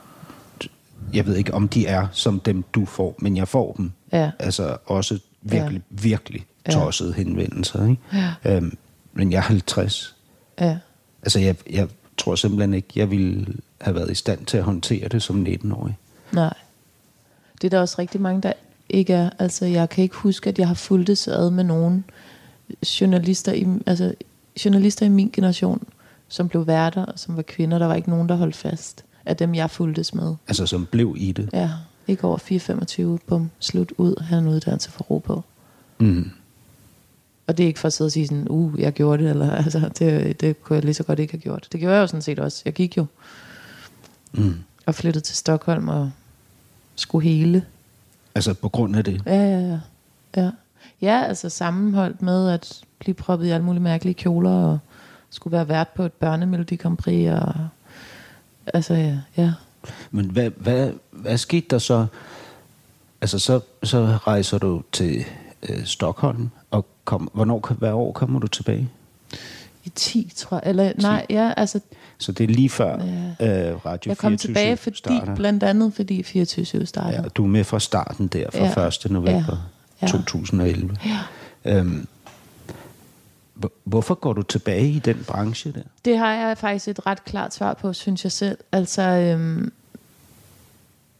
[1.14, 3.92] Jeg ved ikke, om de er som dem, du får, men jeg får dem.
[4.12, 4.30] Ja.
[4.38, 5.96] Altså også virkelig, ja.
[6.02, 6.72] virkelig Ja.
[6.72, 7.88] tossede henvendelser.
[7.88, 8.02] Ikke?
[8.44, 8.56] Ja.
[8.56, 8.76] Øhm,
[9.12, 10.16] men jeg er 50.
[10.60, 10.78] Ja.
[11.22, 13.46] Altså, jeg, jeg tror simpelthen ikke, jeg ville
[13.80, 15.98] have været i stand til at håndtere det som 19-årig.
[16.32, 16.54] Nej.
[17.62, 18.52] Det er der også rigtig mange, der
[18.88, 19.30] ikke er.
[19.38, 22.04] Altså, jeg kan ikke huske, at jeg har fulgt ad med nogen
[23.00, 24.14] journalister i, altså,
[24.64, 25.82] journalister i min generation,
[26.28, 27.78] som blev værter, og som var kvinder.
[27.78, 30.34] Der var ikke nogen, der holdt fast af dem, jeg fuldtes med.
[30.48, 31.50] Altså, som blev i det.
[31.52, 31.70] Ja,
[32.08, 32.38] ikke over
[33.18, 35.44] 4-25, bum, slut ud, have en uddannelse for ro på.
[35.98, 36.30] Mm.
[37.46, 39.50] Og det er ikke for at sidde og sige sådan, uh, jeg gjorde det, eller
[39.64, 41.68] altså, det, det kunne jeg lige så godt ikke have gjort.
[41.72, 42.62] Det gjorde jeg jo sådan set også.
[42.64, 43.06] Jeg gik jo
[44.32, 44.54] Mm.
[44.86, 46.10] og flyttede til Stockholm og
[46.94, 47.64] skulle hele.
[48.34, 49.22] Altså, på grund af det.
[49.26, 49.78] Ja, ja, ja.
[50.36, 50.50] Ja,
[51.02, 54.78] ja altså sammenholdt med at blive proppet i alle mulige mærkelige kjoler og
[55.30, 57.54] skulle være vært på et børnemelodi Grand Prix og
[58.74, 59.52] altså ja, ja.
[60.10, 62.06] Men hvad, hvad, hvad skete der så?
[63.20, 65.24] Altså, så, så rejser du til
[65.68, 68.88] øh, Stockholm, og kom, hvornår, hvad år kommer du tilbage?
[69.84, 70.70] I 10, tror jeg.
[70.70, 71.80] Eller, nej, ja, altså,
[72.18, 72.98] Så det er lige før
[73.40, 73.70] Ja.
[73.70, 75.34] øh, Radio jeg kom 24 tilbage, fordi, starter.
[75.34, 77.22] blandt andet fordi 24 starter.
[77.22, 78.88] Ja, du er med fra starten der, fra Ja.
[78.88, 79.10] 1.
[79.10, 79.56] november
[80.02, 80.06] Ja.
[80.06, 80.96] 2011.
[81.06, 81.18] Ja.
[81.64, 82.06] Øhm,
[83.54, 85.82] hvor- hvorfor går du tilbage i den branche der?
[86.04, 88.58] Det har jeg faktisk et ret klart svar på, synes jeg selv.
[88.72, 89.72] Altså, øhm,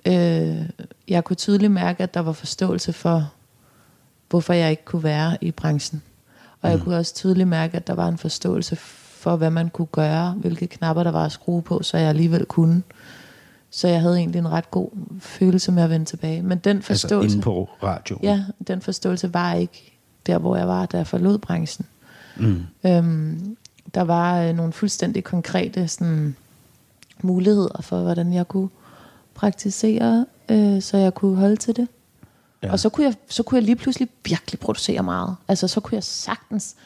[0.06, 0.62] øh,
[1.08, 3.32] jeg kunne tydeligt mærke, at der var forståelse for,
[4.30, 6.02] hvorfor jeg ikke kunne være i branchen.
[6.62, 9.86] Og jeg kunne også tydeligt mærke, at der var en forståelse for, hvad man kunne
[9.86, 12.82] gøre, hvilke knapper der var at skrue på, så jeg alligevel kunne.
[13.76, 16.42] Så jeg havde egentlig en ret god følelse med at vende tilbage.
[16.42, 17.34] Men den Altså forståelse...
[17.34, 18.24] inde på radioen?
[18.24, 21.86] Ja, den forståelse var ikke der, hvor jeg var, da jeg forlod branchen.
[22.36, 22.62] Mm.
[22.86, 23.56] Øhm,
[23.94, 26.36] der var øh, nogle fuldstændig konkrete sådan,
[27.22, 28.68] muligheder for, hvordan jeg kunne
[29.34, 31.88] praktisere, øh, så jeg kunne holde til det.
[32.62, 32.72] Ja.
[32.72, 35.36] Og så kunne, jeg, så kunne jeg lige pludselig virkelig producere meget.
[35.48, 36.76] Altså så kunne jeg sagtens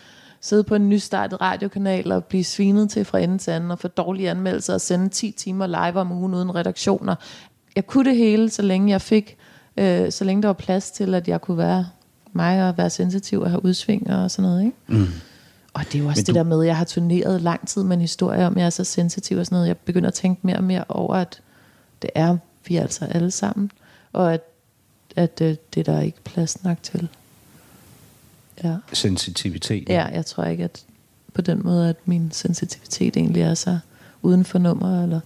[0.41, 3.89] sidde på en nystartet radiokanal og blive svinet til fra ende til anden og få
[3.89, 7.15] dårlige anmeldelser og sende 10 timer live om ugen uden redaktioner.
[7.77, 9.37] Jeg kunne det hele, så længe jeg fik,
[9.77, 11.87] øh, så længe der var plads til, at jeg kunne være
[12.33, 14.65] mig og være sensitiv og have udsving og sådan noget.
[14.65, 14.77] Ikke?
[14.87, 15.07] Mm.
[15.75, 17.69] Og det er jo også Men det du- der med, at jeg har turneret lang
[17.69, 19.69] tid med en historie om, at jeg er så sensitiv og sådan noget.
[19.69, 21.41] Jeg begynder at tænke mere og mere over, at
[22.03, 22.37] det er
[22.69, 23.71] vi altså alle sammen.
[24.13, 24.41] Og at,
[25.17, 27.09] at øh, det er der ikke plads nok til.
[28.65, 28.77] Ja.
[28.93, 29.89] Sensitivitet.
[29.89, 30.85] ja, jeg tror ikke, at
[31.35, 33.79] på den måde, at min sensitivitet egentlig er så
[34.23, 35.03] uden for nummer.
[35.03, 35.21] Eller,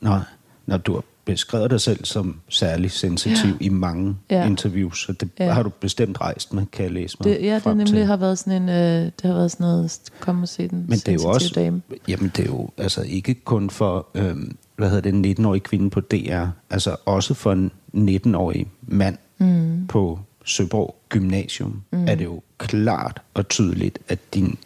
[0.00, 0.20] Nå,
[0.66, 3.56] når du har beskrevet dig selv som særlig sensitiv ja.
[3.60, 4.46] i mange ja.
[4.46, 5.52] Interviews, så det ja.
[5.52, 8.04] Har du bestemt rejst med, kan jeg læse mig det, ja, det nemlig til.
[8.04, 10.98] har været sådan en, øh, det har været sådan noget, kom og se den Men
[10.98, 11.82] det er jo også, dame.
[12.08, 15.90] jamen det er jo altså ikke kun for, øhm, hvad hedder det, en 19-årig kvinde
[15.90, 19.86] på DR, altså også for en 19-årig mand mm.
[19.86, 22.08] på Søborg Gymnasium, mm.
[22.08, 24.58] er det jo klart og tydeligt, at din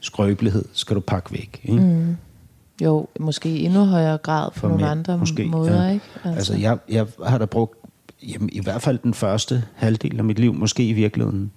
[0.00, 1.60] skrøbelighed skal du pakke væk.
[1.64, 1.80] Ikke?
[1.80, 2.16] Mm.
[2.82, 5.92] Jo, måske i endnu højere grad på For nogle mænd, andre måske, måder, ja.
[5.92, 6.04] ikke?
[6.24, 7.78] Altså, jeg, jeg har da brugt
[8.22, 11.50] jamen, i hvert fald den første halvdel af mit liv, måske i virkeligheden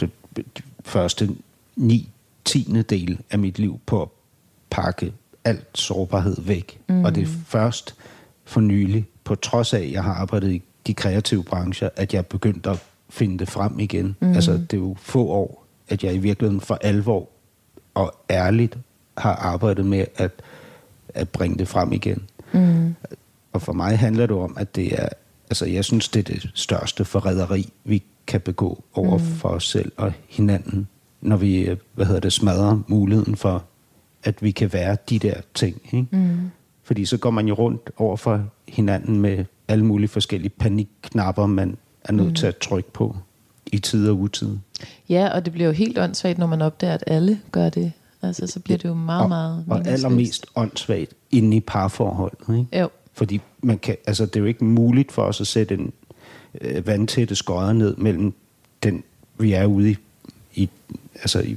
[0.00, 1.28] det, de første
[1.76, 2.08] ni
[2.44, 4.08] tiende del af mit liv på at
[4.70, 5.12] pakke
[5.44, 6.80] alt sårbarhed væk.
[6.88, 7.04] Mm.
[7.04, 7.94] Og det er først
[8.44, 12.26] for nylig, på trods af, at jeg har arbejdet i de kreative brancher, at jeg
[12.26, 14.16] begyndte at finde det frem igen.
[14.20, 14.32] Mm.
[14.32, 17.28] Altså, det er jo få år, at jeg i virkeligheden for alvor
[17.94, 18.78] og ærligt
[19.18, 20.30] har arbejdet med at,
[21.08, 22.22] at bringe det frem igen.
[22.52, 22.94] Mm.
[23.52, 25.08] Og for mig handler det om, at det er,
[25.50, 29.24] altså jeg synes, det er det største forræderi, vi kan begå over mm.
[29.24, 30.88] for os selv og hinanden,
[31.20, 33.64] når vi, øh, hvad hedder det, smadrer muligheden for,
[34.24, 35.80] at vi kan være de der ting.
[35.92, 36.06] Ikke?
[36.12, 36.50] Mm.
[36.82, 41.76] Fordi så går man jo rundt over for hinanden med alle mulige forskellige panikknapper, man
[42.04, 42.34] er nødt mm.
[42.34, 43.16] til at trykke på
[43.66, 44.58] i tid og utid.
[45.08, 47.92] Ja, og det bliver jo helt åndssvagt, når man opdager, at alle gør det.
[48.22, 52.58] Altså, så bliver det jo meget, og, meget og allermest åndssvagt inde i parforholdet.
[52.58, 52.80] Ikke?
[52.80, 52.88] Jo.
[53.14, 55.92] Fordi man kan, altså, det er jo ikke muligt for os at sætte en
[56.60, 58.34] øh, vandtætte skodder ned mellem
[58.82, 59.02] den,
[59.38, 59.96] vi er ude i,
[60.54, 60.68] i,
[61.14, 61.56] altså i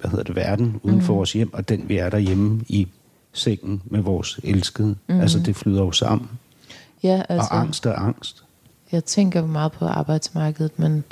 [0.00, 2.88] hvad hedder det, verden uden for vores hjem, og den, vi er derhjemme i
[3.32, 4.96] sengen med vores elskede.
[5.06, 5.20] Mm.
[5.20, 6.28] Altså, det flyder jo sammen.
[7.02, 8.44] Ja, altså, og angst er angst.
[8.92, 11.04] Jeg tænker meget på arbejdsmarkedet, men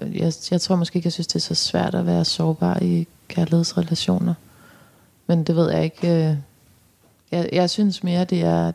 [0.00, 3.06] jeg, jeg tror måske ikke, jeg synes, det er så svært at være sårbar i
[3.28, 4.34] kærlighedsrelationer.
[5.26, 6.28] Men det ved jeg ikke.
[6.30, 6.36] øh,
[7.32, 8.72] Jeg, jeg synes mere, det er,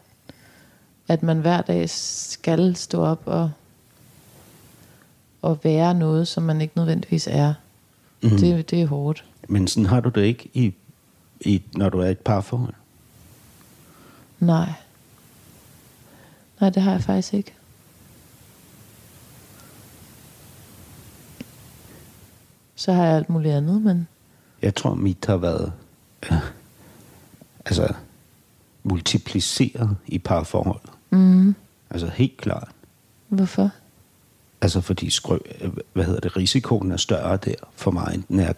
[1.08, 3.52] at man hver dag skal stå op og,
[5.42, 7.54] og være noget, som man ikke nødvendigvis er.
[8.22, 8.30] Mm.
[8.30, 9.26] Det, det er hårdt.
[9.50, 10.74] Men sådan har du det ikke, i,
[11.42, 12.74] i, når du er i et parforhold.
[14.40, 14.70] Nej.
[16.64, 17.54] Nej, det har jeg faktisk ikke.
[22.76, 24.08] Så har jeg alt muligt andet, men
[24.62, 25.74] Jeg tror, mit har været
[26.32, 26.38] øh,
[27.66, 27.94] altså
[28.84, 30.90] multipliceret i parforholdet.
[31.10, 31.56] mm,
[31.90, 32.70] Altså helt klart.
[33.28, 33.70] Hvorfor?
[34.62, 35.38] Altså fordi skrø,
[35.94, 38.54] hvad hedder det, risikoen er større der for mig, end den er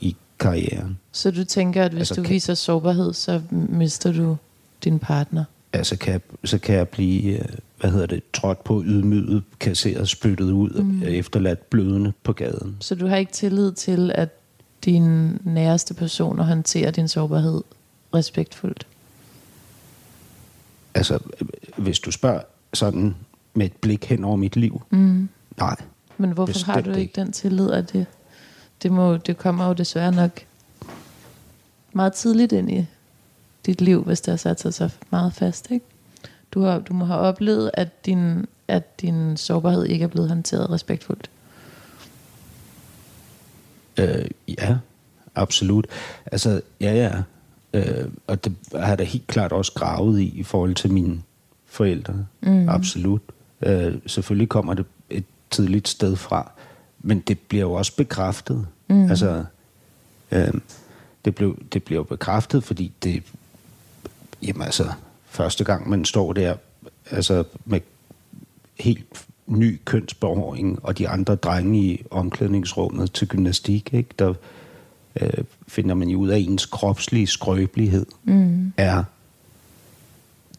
[0.00, 0.98] i karrieren.
[1.12, 4.36] Så du tænker, at hvis altså, du kan- viser sårbarhed, så mister du
[4.84, 5.44] din partner?
[5.72, 7.44] Altså kan så kan jeg blive, øh,
[7.80, 11.02] hvad hedder det, trådt på, ydmyget, kasseret, spyttet ud, mm.
[11.02, 12.76] efterladt blødende på gaden.
[12.80, 14.28] Så du har ikke tillid til, at
[14.84, 17.62] dine næreste personer håndterer din sårbarhed
[18.14, 18.86] respektfuldt?
[20.94, 21.18] Altså,
[21.76, 22.40] hvis du spørger
[22.74, 23.14] sådan
[23.54, 25.28] med et blik hen over mit liv, Mm.
[25.58, 25.76] nej.
[26.18, 27.20] Men hvorfor Bestemt har du ikke ikke.
[27.20, 28.06] den tillid, at det,
[28.82, 30.40] det, må, det kommer jo desværre nok
[31.92, 32.86] meget tidligt ind i
[33.66, 35.86] dit liv, hvis det har sat sig så meget fast, ikke?
[36.52, 40.70] Du, har, du må have oplevet, at din, at din sårbarhed ikke er blevet håndteret
[40.70, 41.30] respektfuldt.
[43.96, 44.76] Øh, ja,
[45.34, 45.86] absolut.
[46.26, 47.22] Altså, ja, ja.
[47.74, 51.22] Øh, og det har jeg da helt klart også gravet i, i forhold til mine
[51.66, 52.26] forældre.
[52.40, 52.68] Mm.
[52.68, 53.20] Absolut.
[53.62, 56.50] Øh, selvfølgelig kommer det et tidligt sted fra,
[57.00, 58.66] men det bliver jo også bekræftet.
[58.88, 59.10] Mm.
[59.10, 59.44] Altså,
[60.30, 60.52] øh,
[61.24, 63.22] det, blev, det bliver jo bekræftet, fordi det,
[64.42, 64.92] jamen altså,
[65.24, 66.56] første gang man står der,
[67.10, 67.80] altså med
[68.78, 74.10] helt ny kønsbehåring, og de andre drenge i omklædningsrummet til gymnastik, ikke?
[74.18, 74.34] der
[75.20, 78.72] øh, finder man jo ud af, at ens kropslige skrøbelighed mm.
[78.76, 79.04] er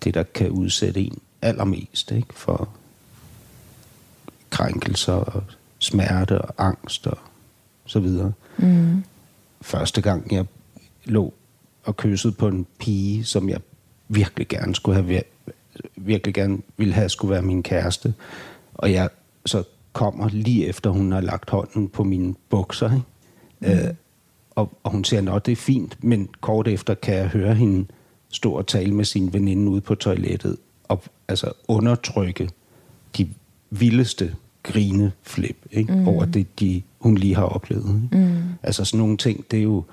[0.04, 2.34] det, der kan udsætte en allermest ikke?
[2.34, 2.70] for
[4.50, 5.44] krænkelser og
[5.80, 7.18] smerte og angst og
[7.86, 8.34] så videre.
[8.58, 9.04] Mm.
[9.62, 10.46] Første gang jeg
[11.06, 11.34] lå
[11.84, 13.60] og kyssede på en pige, som jeg
[14.14, 15.22] virkelig gerne skulle have
[15.96, 18.14] virkelig gerne ville have skulle være min kæreste,
[18.74, 19.10] og jeg
[19.46, 23.06] så kommer lige efter hun har lagt hånden på mine bukser, ikke?
[23.60, 23.88] Mm.
[23.88, 23.94] Øh,
[24.56, 27.86] og, og hun siger, at det er fint, men kort efter kan jeg høre hende
[28.30, 32.50] stå og tale med sin veninde ude på toilettet, og altså undertrykke
[33.18, 33.30] de
[33.70, 35.94] vildeste grineflip ikke?
[35.94, 36.08] Mm.
[36.08, 38.02] over det, de, hun lige har oplevet.
[38.04, 38.26] Ikke?
[38.26, 38.42] Mm.
[38.64, 39.84] Altså sådan nogle ting, det er jo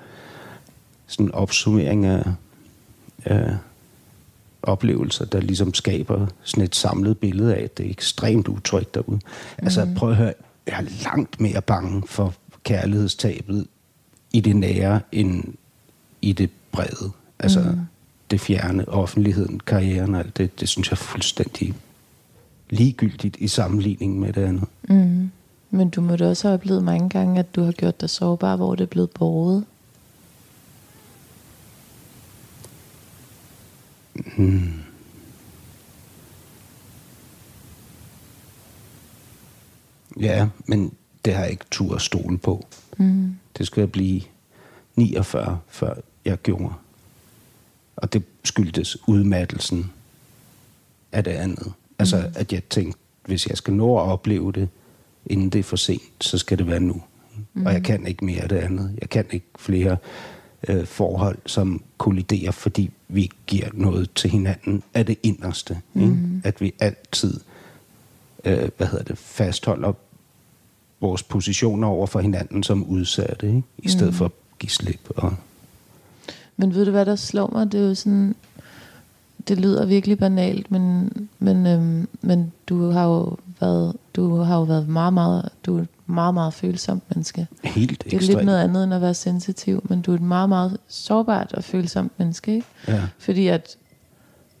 [1.07, 2.23] sådan en opsummering af,
[3.25, 3.57] af
[4.63, 9.15] oplevelser, der ligesom skaber sådan et samlet billede af, at det er ekstremt utrygt derude.
[9.15, 9.65] Mm.
[9.65, 10.33] Altså prøv at høre,
[10.67, 13.67] jeg er langt mere bange for kærlighedstabet
[14.33, 15.43] i det nære, end
[16.21, 17.11] i det brede.
[17.39, 17.79] Altså mm.
[18.31, 21.73] det fjerne, offentligheden, karrieren og alt det, det synes jeg er fuldstændig
[22.69, 24.63] ligegyldigt i sammenligning med det andet.
[24.89, 25.31] Mm.
[25.69, 28.55] Men du må da også have oplevet mange gange, at du har gjort dig sårbar,
[28.55, 29.09] hvor det er blevet
[34.15, 34.73] båret.
[40.19, 40.93] Ja, men
[41.25, 42.65] det har jeg ikke tur at stole på.
[42.97, 43.35] Mm.
[43.57, 44.21] Det skal jeg blive
[44.95, 45.93] 49, før
[46.25, 46.73] jeg gjorde.
[47.95, 49.91] Og det skyldtes udmattelsen
[51.11, 51.73] af det andet.
[51.99, 52.33] Altså, mm.
[52.35, 54.69] at jeg tænkte, hvis jeg skal nå at opleve det,
[55.25, 57.01] inden det er for sent, så skal det være nu.
[57.53, 57.65] Mm.
[57.65, 58.97] Og jeg kan ikke mere af det andet.
[59.01, 59.97] Jeg kan ikke flere
[60.67, 65.77] øh, forhold, som kolliderer, fordi vi giver noget til hinanden af det inderste.
[65.93, 66.01] Mm.
[66.01, 66.17] Ikke?
[66.43, 67.39] At vi altid
[68.45, 69.93] øh, hvad hedder det, fastholder
[71.01, 73.63] vores positioner over for hinanden som udsatte, ikke?
[73.77, 74.17] i stedet mm.
[74.17, 75.09] for at give slip.
[75.15, 75.33] Og,
[76.57, 77.71] Men ved du, hvad der slår mig?
[77.71, 78.35] Det er jo sådan...
[79.47, 84.63] Det lyder virkelig banalt, men, men, øhm, men du har jo været, du har jo
[84.63, 87.47] været meget, meget, du er et meget, meget følsomt menneske.
[87.63, 88.37] helt Det er ekstremt.
[88.37, 91.63] lidt noget andet end at være sensitiv, men du er et meget, meget sårbart og
[91.63, 92.67] følsomt menneske, ikke?
[92.87, 93.01] Ja.
[93.19, 93.75] Fordi at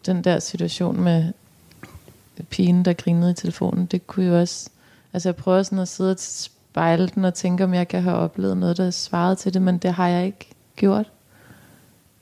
[0.05, 1.33] den der situation med
[2.49, 4.69] pigen, der grinede i telefonen, det kunne jo også...
[5.13, 8.15] Altså jeg prøver sådan at sidde og spejle den og tænke, om jeg kan have
[8.15, 11.05] oplevet noget, der svarede til det, men det har jeg ikke gjort.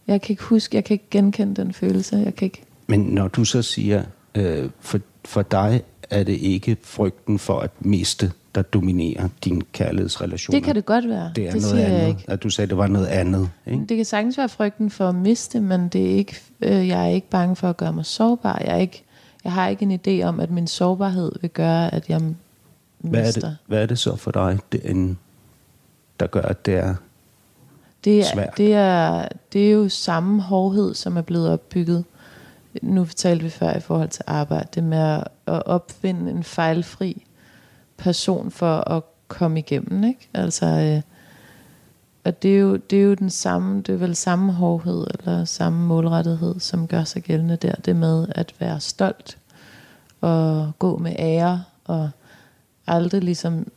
[0.07, 2.17] Jeg kan ikke huske, jeg kan ikke genkende den følelse.
[2.17, 2.63] Jeg kan ikke...
[2.87, 4.03] Men når du så siger,
[4.35, 10.53] øh, for, for dig er det ikke frygten for at miste, der dominerer din kærlighedsrelation.
[10.55, 11.31] Det kan det godt være.
[11.35, 11.99] Det er det noget siger andet.
[11.99, 12.23] jeg ikke.
[12.27, 13.49] At du sagde, det var noget andet.
[13.65, 13.85] Ikke?
[13.85, 17.09] Det kan sagtens være frygten for at miste, men det er ikke, øh, jeg er
[17.09, 18.61] ikke bange for at gøre mig sårbar.
[18.65, 19.03] Jeg, er ikke,
[19.43, 22.21] jeg har ikke en idé om, at min sårbarhed vil gøre, at jeg
[22.99, 23.41] Hvad er, mister.
[23.41, 25.17] det, hvad er det så for dig, det, en,
[26.19, 26.95] der gør, at det er...
[28.03, 28.57] Det er, svært?
[28.57, 32.05] det, er, det er jo samme hårdhed, som er blevet opbygget.
[32.81, 34.67] Nu talte vi før i forhold til arbejde.
[34.75, 37.25] Det med at at opfinde en fejlfri
[37.99, 40.03] person for at komme igennem.
[40.03, 40.29] Ikke?
[40.33, 41.01] Altså, øh,
[42.23, 45.45] og det er, jo, det er jo den samme, det er vel samme hårdhed eller
[45.45, 47.75] samme målrettighed, som gør sig gældende der.
[47.75, 49.37] Det med at være stolt
[50.21, 52.09] og gå med ære og
[52.87, 53.67] aldrig ligesom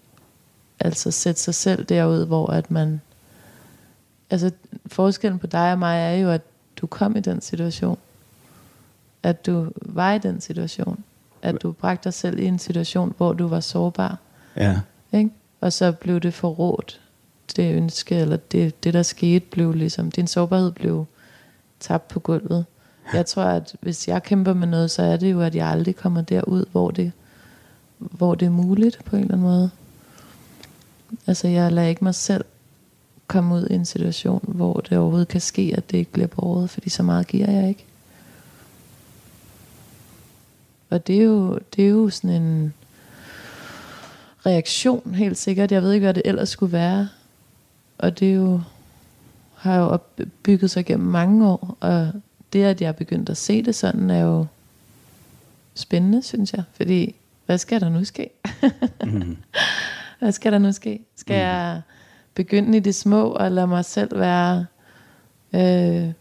[0.80, 3.00] altså sætte sig selv derud, hvor at man
[4.30, 4.50] altså
[4.86, 6.42] forskellen på dig og mig er jo, at
[6.76, 7.98] du kom i den situation.
[9.22, 11.04] At du var i den situation
[11.42, 14.18] at du bragte dig selv i en situation, hvor du var sårbar.
[14.56, 14.80] Ja.
[15.12, 15.30] Ikke?
[15.60, 17.00] Og så blev det forrådt,
[17.56, 21.06] det ønske, eller det, det der skete, blev ligesom, din sårbarhed blev
[21.80, 22.64] tabt på gulvet.
[23.14, 25.96] Jeg tror, at hvis jeg kæmper med noget, så er det jo, at jeg aldrig
[25.96, 27.12] kommer derud, hvor det,
[27.98, 29.70] hvor det er muligt på en eller anden måde.
[31.26, 32.44] Altså, jeg lader ikke mig selv
[33.26, 36.70] komme ud i en situation, hvor det overhovedet kan ske, at det ikke bliver båret,
[36.70, 37.86] fordi så meget giver jeg ikke.
[40.92, 42.74] Og det er jo, det er jo sådan en
[44.46, 45.72] reaktion, helt sikkert.
[45.72, 47.08] Jeg ved ikke, hvad det ellers skulle være.
[47.98, 48.60] Og det er jo,
[49.54, 52.12] har jo opbygget sig gennem mange år, og
[52.52, 54.46] det, at jeg er begyndt at se det sådan, er jo
[55.74, 56.62] spændende, synes jeg.
[56.72, 57.14] Fordi,
[57.46, 58.30] hvad skal der nu ske?
[59.04, 59.36] mm.
[60.18, 61.00] hvad skal der nu ske?
[61.16, 61.40] Skal mm.
[61.40, 61.80] jeg
[62.34, 64.66] begynde i det små, og lade mig selv være
[65.52, 66.12] øh,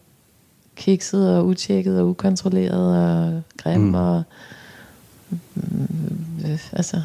[0.76, 3.94] kikset og utjekket og ukontrolleret og grim mm.
[3.94, 4.22] og
[6.44, 7.02] øh, altså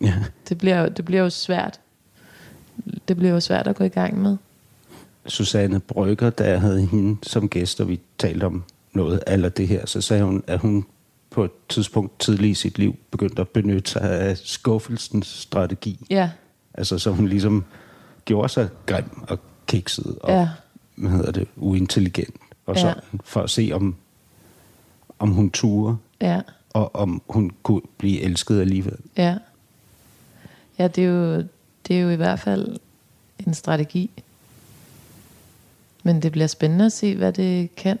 [0.00, 0.14] ja.
[0.48, 1.80] det, bliver, det bliver jo svært
[3.08, 4.36] det bliver jo svært at gå i gang med
[5.26, 9.68] Susanne Brygger, da jeg havde hende som gæst, og vi talte om noget eller det
[9.68, 10.86] her, så sagde hun, at hun
[11.30, 16.06] på et tidspunkt tidligt i sit liv begyndte at benytte sig af skuffelsens strategi.
[16.10, 16.30] Ja.
[16.74, 17.64] Altså, så hun ligesom
[18.24, 20.48] gjorde sig grim og kikset og ja.
[20.94, 23.18] hvad hedder det, uintelligent og sådan, ja.
[23.24, 23.96] for at se, om,
[25.18, 26.40] om hun turde, ja.
[26.74, 28.98] Og om hun kunne blive elsket alligevel.
[29.16, 29.36] Ja.
[30.78, 31.44] Ja, det er jo,
[31.88, 32.76] det er jo i hvert fald
[33.46, 34.10] en strategi.
[36.02, 37.98] Men det bliver spændende at se, hvad det kan.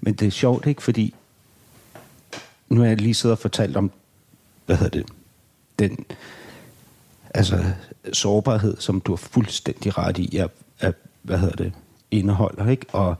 [0.00, 0.82] Men det er sjovt, ikke?
[0.82, 1.14] Fordi
[2.68, 3.90] nu har jeg lige siddet og fortalt om,
[4.66, 5.06] hvad hedder det,
[5.78, 6.04] den
[7.34, 7.64] altså
[8.12, 11.72] sårbarhed, som du har fuldstændig ret i, at, at hvad hedder det,
[12.10, 12.86] indeholder, ikke?
[12.92, 13.16] Og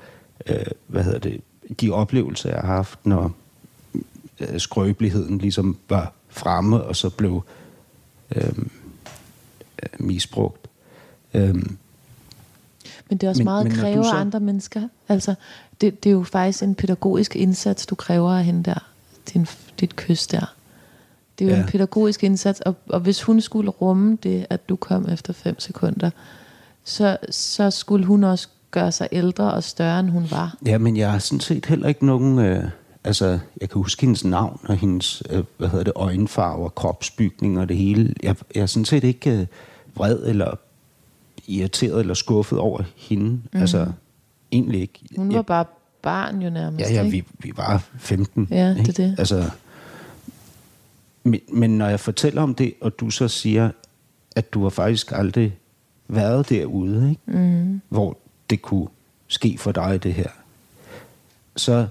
[0.46, 1.40] øh, hvad hedder det,
[1.80, 3.32] de oplevelser, jeg har haft, når
[4.48, 7.44] øh, skrøbeligheden ligesom var fremme, og så blev
[8.36, 8.52] øh,
[9.98, 10.68] misbrugt.
[11.34, 11.54] Øh,
[13.08, 14.10] men det er også men, meget men kræver så...
[14.10, 14.88] andre mennesker.
[15.08, 15.34] Altså,
[15.80, 18.88] det, det er jo faktisk en pædagogisk indsats, du kræver af hende der.
[19.32, 19.46] Din,
[19.80, 20.54] dit kys der.
[21.38, 21.62] Det er jo ja.
[21.62, 25.60] en pædagogisk indsats, og, og hvis hun skulle rumme det, at du kom efter fem
[25.60, 26.10] sekunder,
[26.84, 30.56] så, så skulle hun også gøre sig ældre og større, end hun var.
[30.66, 32.38] Ja, men jeg har sådan set heller ikke nogen...
[32.38, 32.64] Øh,
[33.04, 37.60] altså, jeg kan huske hendes navn og hendes, øh, hvad hedder det, øjenfarve og kropsbygning
[37.60, 38.14] og det hele.
[38.22, 39.46] Jeg, jeg er sådan set ikke øh,
[39.94, 40.54] vred eller
[41.46, 43.30] irriteret eller skuffet over hende.
[43.30, 43.60] Mm.
[43.60, 43.92] Altså,
[44.52, 45.00] egentlig ikke.
[45.16, 45.64] Hun var jeg, bare
[46.02, 48.48] barn jo nærmest, Ja, ja, vi, vi var 15.
[48.50, 48.82] Ja, ikke?
[48.82, 49.14] det er det.
[49.18, 49.50] Altså,
[51.22, 53.70] men, men når jeg fortæller om det, og du så siger,
[54.36, 55.56] at du har faktisk aldrig
[56.08, 57.38] været derude, ikke?
[57.38, 57.80] Mm.
[57.88, 58.18] hvor
[58.50, 58.88] det kunne
[59.28, 60.28] ske for dig, det her,
[61.56, 61.86] så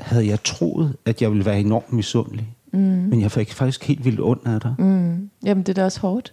[0.00, 2.48] havde jeg troet, at jeg ville være enormt misundelig.
[2.72, 2.78] Mm.
[2.78, 4.74] Men jeg fik faktisk helt vildt ondt af dig.
[4.78, 5.30] Mm.
[5.44, 6.32] Jamen, det er da også hårdt.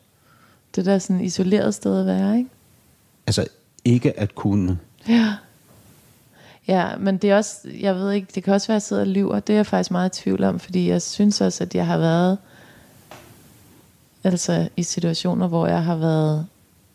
[0.76, 2.50] Det der sådan isoleret sted at være, ikke?
[3.28, 3.48] Altså,
[3.86, 4.80] ikke at kunne.
[5.08, 5.34] Ja.
[6.68, 9.02] Ja, men det er også, jeg ved ikke, det kan også være, at jeg sidder
[9.02, 9.40] og lyver.
[9.40, 11.98] Det er jeg faktisk meget i tvivl om, fordi jeg synes også, at jeg har
[11.98, 12.38] været
[14.24, 16.46] altså i situationer, hvor jeg har været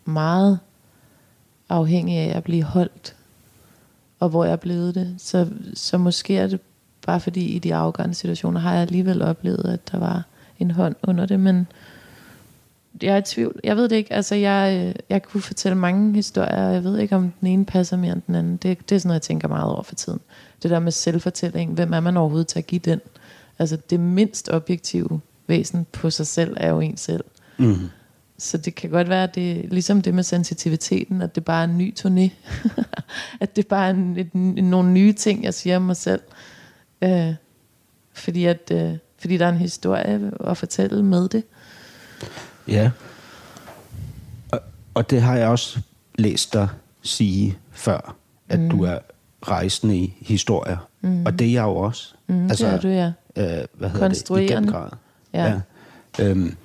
[0.05, 0.59] meget
[1.69, 3.15] afhængig af at blive holdt,
[4.19, 5.15] og hvor jeg er blevet det.
[5.17, 6.59] Så, så måske er det
[7.05, 10.23] bare fordi i de afgørende situationer har jeg alligevel oplevet, at der var
[10.59, 11.67] en hånd under det, men
[13.01, 13.59] jeg er i tvivl.
[13.63, 14.13] Jeg ved det ikke.
[14.13, 17.97] Altså, jeg, jeg kunne fortælle mange historier, og jeg ved ikke, om den ene passer
[17.97, 18.57] mere end den anden.
[18.57, 20.19] Det, det er sådan noget, jeg tænker meget over for tiden.
[20.63, 21.73] Det der med selvfortælling.
[21.73, 23.01] Hvem er man overhovedet til at give den?
[23.59, 27.23] Altså, det mindst objektive væsen på sig selv er jo en selv.
[27.57, 27.89] Mm.
[28.39, 31.59] Så det kan godt være, at det er ligesom det med sensitiviteten, at det bare
[31.59, 32.29] er en ny turné.
[33.41, 36.21] at det bare er en, et, nogle nye ting, jeg siger om mig selv.
[37.01, 37.33] Øh,
[38.13, 41.43] fordi, at, øh, fordi der er en historie at fortælle med det.
[42.67, 42.91] Ja.
[44.51, 44.59] Og,
[44.93, 45.79] og det har jeg også
[46.15, 46.67] læst dig
[47.01, 48.15] sige før,
[48.49, 48.69] at mm.
[48.69, 48.99] du er
[49.47, 50.77] rejsende i historier.
[51.01, 51.25] Mm.
[51.25, 52.13] Og det er jeg jo også.
[52.27, 53.11] Mm, altså, det er du, ja.
[53.35, 54.43] Øh, hvad hedder det?
[54.43, 54.89] I den grad.
[55.33, 55.45] Ja.
[55.45, 55.59] ja.
[56.23, 56.55] Øhm,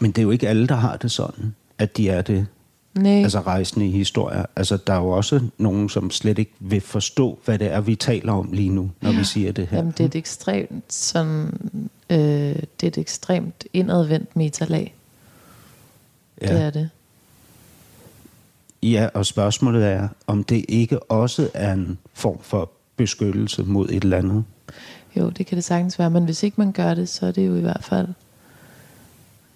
[0.00, 2.46] men det er jo ikke alle, der har det sådan, at de er det.
[2.94, 3.22] Nej.
[3.22, 4.44] Altså rejsende i historier.
[4.56, 7.94] Altså, der er jo også nogen, som slet ikke vil forstå, hvad det er, vi
[7.94, 9.18] taler om lige nu, når ja.
[9.18, 9.76] vi siger det her.
[9.76, 11.52] Jamen, det er et ekstremt sådan
[12.10, 14.94] øh, det er et ekstremt indadvendt metalag.
[16.42, 16.54] Ja.
[16.54, 16.90] Det er det.
[18.82, 24.04] Ja, og spørgsmålet er, om det ikke også er en form for beskyttelse mod et
[24.04, 24.44] eller andet?
[25.16, 27.46] Jo, det kan det sagtens være, men hvis ikke man gør det, så er det
[27.46, 28.08] jo i hvert fald,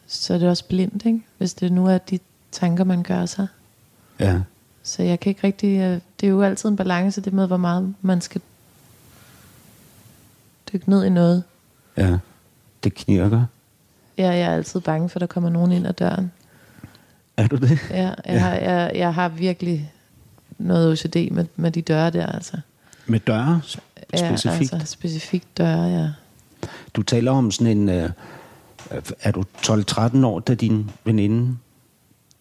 [0.06, 1.20] så er det også blindt, ikke?
[1.38, 2.18] Hvis det nu er de
[2.52, 3.46] tanker, man gør sig.
[4.20, 4.40] Ja.
[4.82, 7.56] Så jeg kan ikke rigtig, øh, det er jo altid en balance, det med, hvor
[7.56, 8.40] meget man skal
[10.72, 11.42] dykke ned i noget.
[11.96, 12.18] Ja.
[12.84, 13.44] Det knirker.
[14.18, 16.32] Ja, jeg er altid bange for, at der kommer nogen ind ad døren.
[17.36, 17.78] Er du det?
[17.90, 18.38] Ja, jeg, ja.
[18.38, 19.92] Har, jeg, jeg har virkelig
[20.58, 22.56] noget OCD med, med de døre der, altså.
[23.06, 23.60] Med døre
[24.12, 24.72] Ja, specifikt?
[24.72, 26.10] altså specifikt døre, ja.
[26.94, 27.88] Du taler om sådan en...
[27.88, 28.10] Øh,
[29.20, 31.56] er du 12-13 år, da din veninde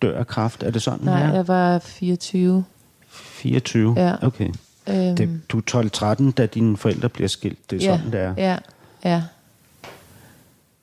[0.02, 0.64] dør af kræft?
[0.64, 1.34] Er det sådan Nej, her?
[1.34, 2.66] jeg var 24.
[3.10, 3.94] 24?
[3.98, 4.16] Ja.
[4.28, 4.50] Okay.
[4.90, 7.72] Øhm, Det, du er 12-13, da dine forældre bliver skilt.
[7.72, 8.34] Det er ja, sådan, det er.
[8.38, 8.58] Ja,
[9.04, 9.24] ja.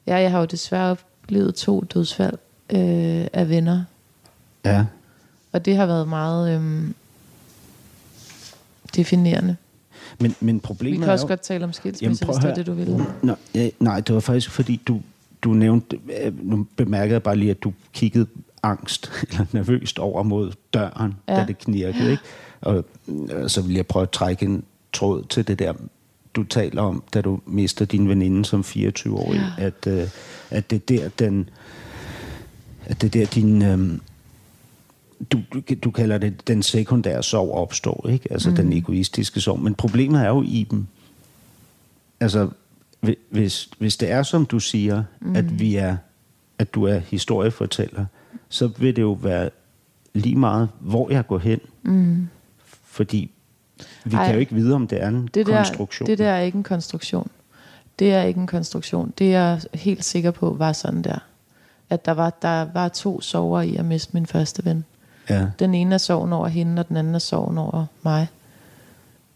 [0.06, 2.38] Ja, jeg har jo desværre oplevet to dødsfald
[2.70, 3.84] øh, af venner.
[4.64, 4.84] Ja.
[5.52, 6.94] Og det har været meget øhm,
[8.96, 9.56] definerende.
[10.20, 11.28] Men, men Vi problemet kan er også jo...
[11.28, 13.06] godt tale om skilsmisse, hvis det er det, du vil.
[13.22, 15.00] Nå, ja, nej, det var faktisk fordi, du,
[15.44, 15.98] du nævnte...
[16.22, 18.26] øh, Nu bemærkede jeg bare lige, at du kiggede
[18.62, 21.36] angst eller nervøst over mod døren, ja.
[21.36, 22.10] da det knirkede.
[22.10, 22.22] Ikke?
[22.60, 25.72] Og øh, så vil jeg prøve at trække en tråd til det der,
[26.34, 29.40] du taler om, da du mister din veninde som 24-årig.
[29.58, 29.64] Ja.
[29.64, 30.08] At, øh,
[30.50, 31.48] at det er der, den...
[32.86, 33.62] At det er der, din...
[33.62, 33.98] Øh,
[35.32, 35.40] du,
[35.84, 38.32] du, kalder det den sekundære sorg opstår, ikke?
[38.32, 38.56] Altså mm.
[38.56, 39.60] den egoistiske sorg.
[39.60, 40.86] Men problemet er jo i dem.
[42.20, 42.48] Altså,
[43.30, 45.36] hvis, hvis det er, som du siger, mm.
[45.36, 45.96] at vi er,
[46.58, 48.04] at du er historiefortæller,
[48.48, 49.50] så vil det jo være
[50.14, 51.60] lige meget, hvor jeg går hen.
[51.82, 52.28] Mm.
[52.84, 53.30] Fordi
[54.04, 54.24] vi Ej.
[54.24, 56.06] kan jo ikke vide, om det er en Det der, konstruktion.
[56.06, 57.30] det der er ikke en konstruktion.
[57.98, 59.12] Det er ikke en konstruktion.
[59.18, 61.18] Det er jeg helt sikker på var sådan der.
[61.90, 64.84] At der var, der var to sover i at miste min første ven.
[65.30, 65.46] Ja.
[65.58, 68.28] Den ene er sorgen over hende, og den anden er sorgen over mig.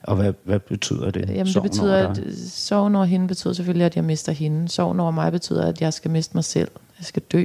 [0.04, 1.28] Og hvad, hvad betyder det?
[1.28, 4.68] Jamen det betyder, at øh, sorgen over hende betyder selvfølgelig, at jeg mister hende.
[4.68, 6.68] Sorgen over mig betyder, at jeg skal miste mig selv.
[6.98, 7.44] Jeg skal dø.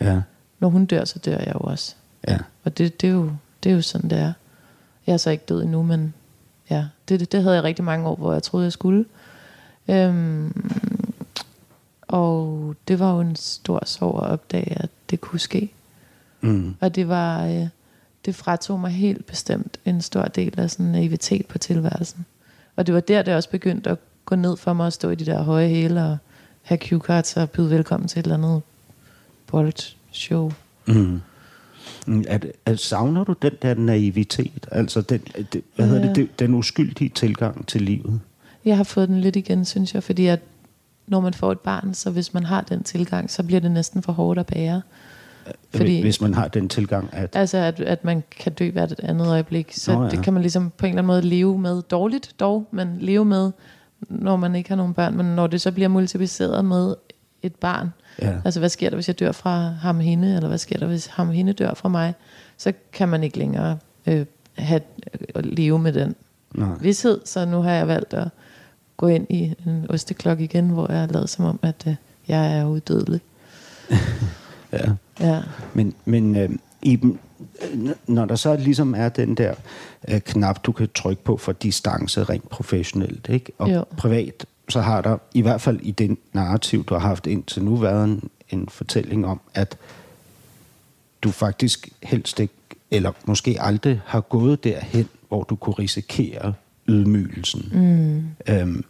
[0.00, 0.20] Ja,
[0.60, 1.94] Når hun dør, så dør jeg jo også.
[2.28, 2.38] ja.
[2.64, 3.30] Og det, det, er, jo,
[3.62, 4.32] det er jo sådan, det er.
[5.06, 6.14] Jeg er så ikke død endnu, men
[6.70, 9.04] ja, det, det, det havde jeg rigtig mange år, hvor jeg troede, jeg skulle.
[9.88, 10.70] Øhm,
[12.02, 15.72] og det var jo en stor sorg at opdage, at det kunne ske.
[16.40, 16.74] Mm.
[16.80, 17.66] Og det var, øh,
[18.24, 22.26] det fratog mig helt bestemt en stor del af sådan naivitet på tilværelsen.
[22.76, 25.14] Og det var der, det også begyndte at gå ned for mig at stå i
[25.14, 26.16] de der høje hæle og
[26.62, 28.62] have cue-cards og byde velkommen til et eller andet
[29.46, 30.52] boldshow.
[30.86, 31.20] Mm.
[32.28, 34.66] Er, det- er, savner du den der naivitet?
[34.72, 35.20] Altså den,
[35.52, 36.08] det, hvad hedder Ja.
[36.08, 38.20] det, det, den uskyldige tilgang til livet?
[38.64, 40.40] Jeg har fået den lidt igen, synes jeg, fordi at
[41.06, 44.02] når man får et barn, så hvis man har den tilgang, så bliver det næsten
[44.02, 44.82] for hårdt at bære.
[45.74, 47.36] Fordi, Hvis man har den tilgang, at...
[47.36, 49.72] Altså, at, at man kan dø hvert et andet øjeblik.
[49.72, 50.10] Så Nå, ja.
[50.10, 51.82] det kan man ligesom på en eller anden måde leve med.
[51.82, 53.50] Dårligt dog, men leve med,
[54.00, 55.16] når man ikke har nogen børn.
[55.16, 56.94] Men når det så bliver multipliceret med
[57.42, 57.92] et barn.
[58.22, 58.40] Ja.
[58.44, 60.34] Altså, hvad sker der, hvis jeg dør fra ham hende?
[60.36, 62.14] Eller hvad sker der, hvis ham hende dør fra mig?
[62.56, 64.80] Så kan man ikke længere øh, have,
[65.34, 66.14] øh, leve med den
[66.54, 66.68] Nej.
[66.80, 67.20] vidshed.
[67.24, 68.28] Så nu har jeg valgt at
[68.96, 71.94] gå ind i en osteklok igen, hvor jeg har lavet som om, at øh,
[72.28, 73.20] jeg er uddødelig.
[74.72, 74.90] Ja.
[75.20, 75.40] Ja.
[75.74, 76.50] Men, men øh,
[76.82, 77.18] Iben,
[78.06, 79.54] når der så ligesom er den der
[80.08, 83.52] øh, knap, du kan trykke på for distance rent professionelt, ikke?
[83.58, 83.84] og Jo.
[83.96, 87.76] privat, så har der i hvert fald i den narrativ, du har haft indtil nu,
[87.76, 89.76] været en, en fortælling om, at
[91.22, 92.54] du faktisk helst ikke,
[92.90, 96.54] eller måske aldrig har gået derhen, hvor du kunne risikere
[96.88, 97.70] ydmygelsen.
[97.72, 98.52] Mm.
[98.54, 98.84] Øhm,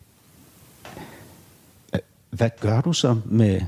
[1.94, 2.00] øh,
[2.30, 3.60] hvad gør du så med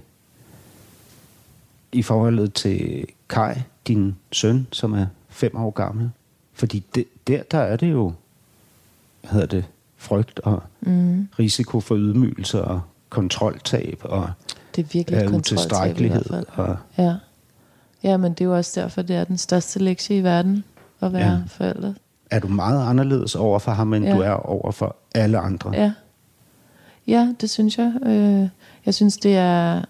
[1.95, 3.55] i forholdet til Kai,
[3.87, 6.11] din søn, som er fem år gammel?
[6.53, 8.13] Fordi det, der, der er det jo,
[9.21, 9.65] hvad hedder det,
[9.97, 11.29] frygt og mm.
[11.39, 14.31] risiko for ydmygelse og kontroltab og
[14.77, 16.25] Det er virkelig øh, utilstrækkelighed.
[16.55, 17.15] Og, Ja.
[18.03, 20.65] ja, men det er jo også derfor, det er den største lektie i verden
[21.01, 21.39] at være ja.
[21.49, 21.95] forældre.
[22.31, 24.17] er du meget anderledes over for ham, end Ja.
[24.17, 25.71] du er over for alle andre?
[25.73, 25.93] Ja.
[27.07, 27.93] ja, det synes jeg.
[28.07, 28.49] Øh,
[28.87, 29.83] jeg synes, det er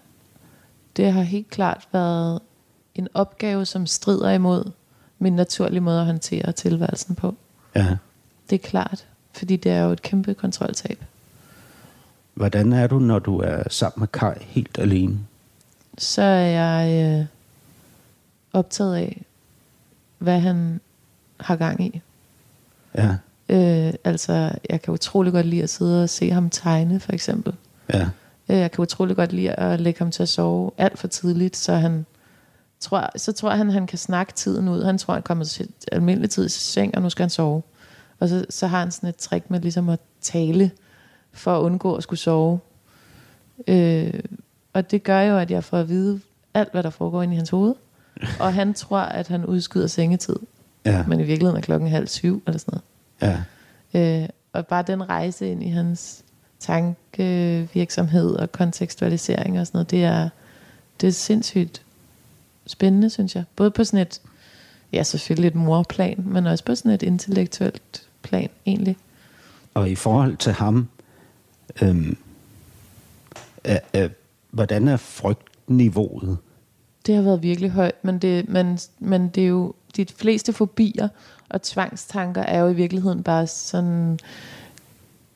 [0.97, 2.39] det har helt klart været
[2.95, 4.71] en opgave, som strider imod
[5.19, 7.35] min naturlige måde at håndtere tilværelsen på.
[7.75, 7.97] ja.
[8.49, 11.03] Det er klart, fordi det er jo et kæmpe kontroltab.
[12.33, 15.19] Hvordan er du, når du er sammen med Kai helt alene?
[15.97, 17.25] Så er jeg øh,
[18.53, 19.21] optaget af,
[20.17, 20.81] hvad han
[21.39, 22.01] har gang i.
[22.95, 23.15] Ja,
[23.49, 27.53] Øh, altså, jeg kan utrolig godt lide at sidde og se ham tegne, for eksempel.
[27.93, 28.09] ja,
[28.47, 31.73] Jeg kan utrolig godt lide at lægge ham til at sove alt for tidligt, så
[31.73, 32.05] han
[32.79, 34.83] tror, så tror han, han kan snakke tiden ud.
[34.83, 37.63] Han tror, han kommer til almindelig tid i seng, og nu skal han sove.
[38.19, 40.71] Og så, så har han sådan et trick med ligesom at tale,
[41.33, 42.59] for at undgå at skulle sove.
[43.67, 44.13] Øh,
[44.73, 46.19] og det gør jo, at jeg får at vide
[46.53, 47.73] alt, hvad der foregår inde i hans hoved.
[48.39, 50.35] Og han tror, at han udskyder sengetid.
[50.85, 52.79] ja, Men i virkeligheden er klokken halv syv, eller sådan
[53.21, 53.43] noget.
[53.93, 54.23] ja.
[54.23, 56.23] Øh, og bare den rejse ind i hans
[56.65, 60.29] tankevirksomhed og kontekstualisering og sådan noget, det er,
[61.01, 61.81] det er sindssygt
[62.67, 63.43] spændende, synes jeg.
[63.55, 64.21] Både på sådan et,
[64.93, 68.97] ja selvfølgelig et morplan, men også på sådan et intellektuelt plan egentlig.
[69.73, 70.87] Og i forhold til ham,
[71.81, 72.17] øhm,
[73.63, 74.09] er, er,
[74.51, 76.37] hvordan er frygtniveauet?
[77.05, 81.07] Det har været virkelig højt, men det, men, men det er jo, de fleste fobier
[81.49, 84.19] og tvangstanker er jo i virkeligheden bare sådan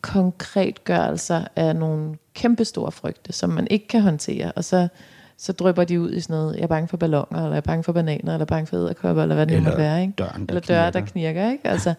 [0.01, 4.87] konkretgørelser af nogle kæmpestore frygte, som man ikke kan håndtere, og så
[5.41, 7.61] så drøber de ud i sådan noget, jeg er bange for ballonger, eller jeg er
[7.61, 10.01] bange for bananer, eller jeg er bange for æderkopper, eller hvad det nu må være.
[10.01, 10.13] Ikke?
[10.17, 11.51] Døren, eller døre, der knirker.
[11.51, 11.67] Ikke?
[11.67, 11.93] Altså,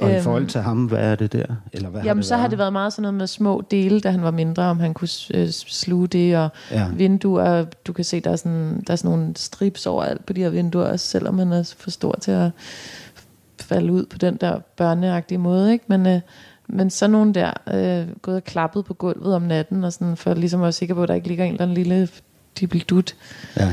[0.00, 1.46] og øhm, i forhold til ham, hvad er det der?
[1.72, 2.40] Eller hvad jamen, har så været?
[2.40, 4.94] har det været meget sådan noget med små dele, da han var mindre, om han
[4.94, 6.88] kunne øh, sluge det, og ja.
[6.88, 10.42] vinduer, du kan se, der er, sådan, der er sådan nogle strips overalt på de
[10.42, 12.50] her vinduer, selvom han er for stor til at
[13.60, 15.72] falde ud på den der børneagtige måde.
[15.72, 15.84] Ikke?
[15.88, 16.20] Men, øh,
[16.68, 20.34] men så nogen der, øh, gået og klappet på gulvet om natten, og sådan, for
[20.34, 22.08] ligesom at være sikker på, at der ikke ligger en eller anden lille
[22.90, 23.16] dut.
[23.56, 23.72] Ja.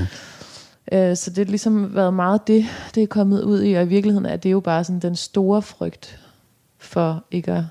[0.91, 2.65] Øh, så det har ligesom været meget det,
[2.95, 5.61] det er kommet ud i, og i virkeligheden er det jo bare sådan den store
[5.61, 6.19] frygt
[6.77, 7.63] for ikke at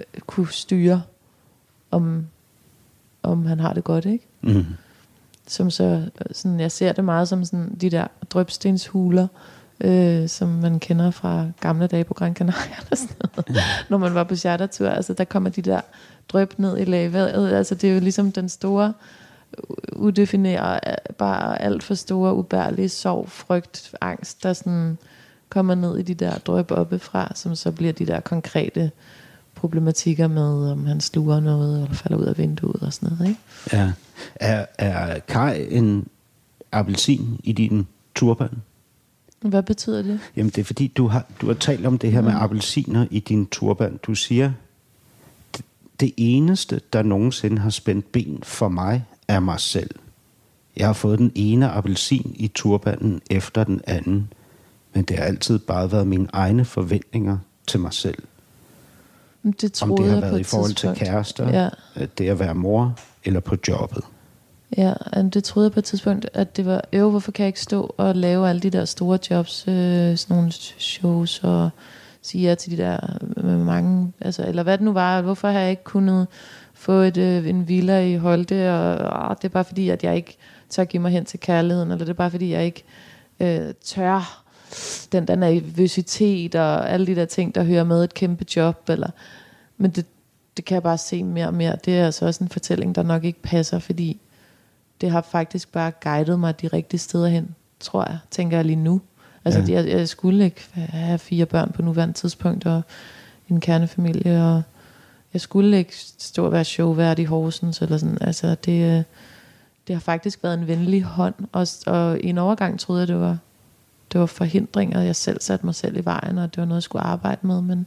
[0.00, 1.02] øh, kunne styre,
[1.90, 2.26] om,
[3.22, 4.26] om han har det godt, ikke?
[4.42, 4.64] Mm.
[5.46, 6.02] Som så,
[6.32, 9.26] sådan, jeg ser det meget som sådan de der drøbstenshuler,
[9.80, 13.64] øh, som man kender fra gamle dage på Gran Canaria, eller sådan noget, ja.
[13.90, 14.88] når man var på chartertur.
[14.88, 15.80] Altså, der kommer de der
[16.28, 17.52] drøb ned i lavaet.
[17.52, 18.92] Altså, det er jo ligesom den store
[19.92, 20.80] udefinerer
[21.18, 24.98] bare alt for store, ubærlige sorg, frygt, angst, der sådan
[25.48, 28.90] kommer ned i de der drøb oppefra, som så bliver de der konkrete
[29.54, 33.28] problematikker med, om han sluger noget, eller falder ud af vinduet og sådan noget.
[33.28, 33.40] Ikke?
[33.72, 33.92] Ja.
[34.34, 36.08] Er, er Kai en
[36.72, 38.62] appelsin i din turban?
[39.48, 40.20] Hvad betyder det?
[40.36, 42.26] Jamen det er fordi, du har, du har talt om det her mm.
[42.26, 44.00] med appelsiner i din turban.
[44.02, 44.52] Du siger,
[45.56, 45.64] det,
[46.00, 49.90] det eneste, der nogensinde har spændt ben for mig, af mig selv.
[50.76, 54.32] Jeg har fået den ene appelsin i turbanen efter den anden,
[54.94, 58.22] men det har altid bare været mine egne forventninger til mig selv.
[59.60, 62.06] Det troede Om det har jeg været i forhold til kærester, ja.
[62.18, 64.04] det at være mor, eller på jobbet.
[64.76, 67.60] Ja, det troede jeg på et tidspunkt, at det var, øv, hvorfor kan jeg ikke
[67.60, 71.70] stå og lave alle de der store jobs, øh, sådan nogle shows, og
[72.22, 75.60] sige ja til de der med mange, altså, eller hvad det nu var, hvorfor har
[75.60, 76.26] jeg ikke kunnet
[76.74, 80.16] få et, øh, en villa i Holte, og øh, det er bare fordi, at jeg
[80.16, 80.36] ikke
[80.70, 82.84] tør give mig hen til kærligheden, eller det er bare fordi, jeg ikke
[83.40, 84.44] øh, tør
[85.12, 88.88] den der nervøsitet og alle de der ting, der hører med et kæmpe job.
[88.88, 89.10] Eller,
[89.76, 90.06] men det,
[90.56, 91.76] det kan jeg bare se mere og mere.
[91.84, 94.20] Det er altså også en fortælling, der nok ikke passer, fordi
[95.04, 98.76] det har faktisk bare guidet mig de rigtige steder hen, tror jeg, tænker jeg lige
[98.76, 99.00] nu.
[99.44, 99.72] Altså, ja.
[99.72, 102.82] jeg, jeg skulle ikke have fire børn på nuværende tidspunkt, og
[103.48, 104.62] en kernefamilie, og
[105.32, 108.18] jeg skulle ikke stå og være showvært i Horsens, eller sådan.
[108.20, 109.04] Altså, det,
[109.86, 113.20] det har faktisk været en venlig hånd, og, og i en overgang troede jeg, det
[113.20, 113.38] var,
[114.12, 116.82] det var forhindringer, jeg selv satte mig selv i vejen, og det var noget, jeg
[116.82, 117.86] skulle arbejde med, men,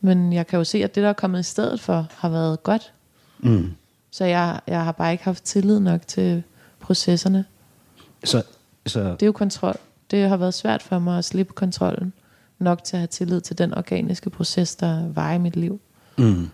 [0.00, 2.62] men jeg kan jo se, at det, der er kommet i stedet for, har været
[2.62, 2.92] godt.
[3.38, 3.74] Mm.
[4.14, 6.42] Så jeg, jeg har bare ikke haft tillid nok til
[6.80, 7.44] processerne.
[8.24, 8.42] Så,
[8.86, 9.00] så...
[9.00, 9.74] Det er jo kontrol.
[10.10, 12.12] Det har været svært for mig at slippe kontrollen
[12.58, 15.80] nok til at have tillid til den organiske proces, der var i mit liv.
[16.18, 16.48] Mm.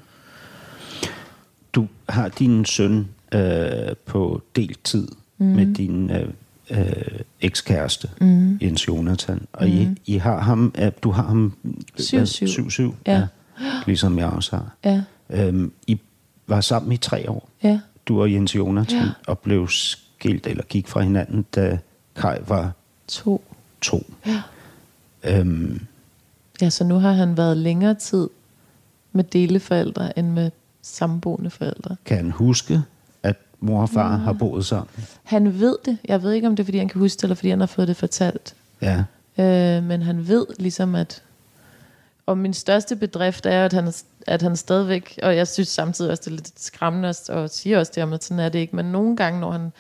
[1.73, 5.09] Du har din søn øh, på deltid
[5.39, 5.47] mm.
[5.47, 6.29] med din øh,
[6.71, 8.59] øh, ekskæreste, mm.
[8.63, 9.47] Jens Jonathan.
[9.53, 9.73] Og mm.
[9.73, 11.57] I, I har ham, øh, du har ham
[12.01, 12.83] 7-7.
[13.07, 13.13] Ja.
[13.13, 13.27] ja.
[13.87, 14.77] Ligesom jeg også har.
[14.85, 15.03] Ja.
[15.31, 16.01] Øhm, I
[16.51, 17.49] var sammen i tre år.
[17.63, 17.81] Ja.
[18.07, 19.03] Du og Jens Jonathan.
[19.03, 19.11] Ja.
[19.27, 21.79] Og blev skilt eller gik fra hinanden, da
[22.17, 22.73] Kai var
[23.09, 23.45] to.
[23.81, 24.07] to.
[24.27, 24.43] Ja.
[25.25, 25.87] Øhm,
[26.61, 28.29] ja, så nu har han været længere tid
[29.13, 30.51] med deleforældre end med
[30.83, 31.97] samboende forældre.
[32.05, 32.83] Kan han huske,
[33.23, 34.17] at mor og far ja.
[34.17, 34.89] har boet sammen?
[35.23, 35.99] Han ved det.
[36.05, 37.67] Jeg ved ikke, om det er, fordi han kan huske det, eller fordi han har
[37.67, 38.55] fået det fortalt.
[38.83, 39.05] Ja.
[39.39, 41.23] Øh, men han ved ligesom, at...
[42.27, 43.93] Og min største bedrift er, at han,
[44.27, 45.19] at han stadigvæk...
[45.23, 48.25] Og jeg synes samtidig også, det er lidt skræmmende, og siger også det om, at
[48.25, 48.77] sådan er det ikke.
[48.77, 49.73] Men nogle gange, når han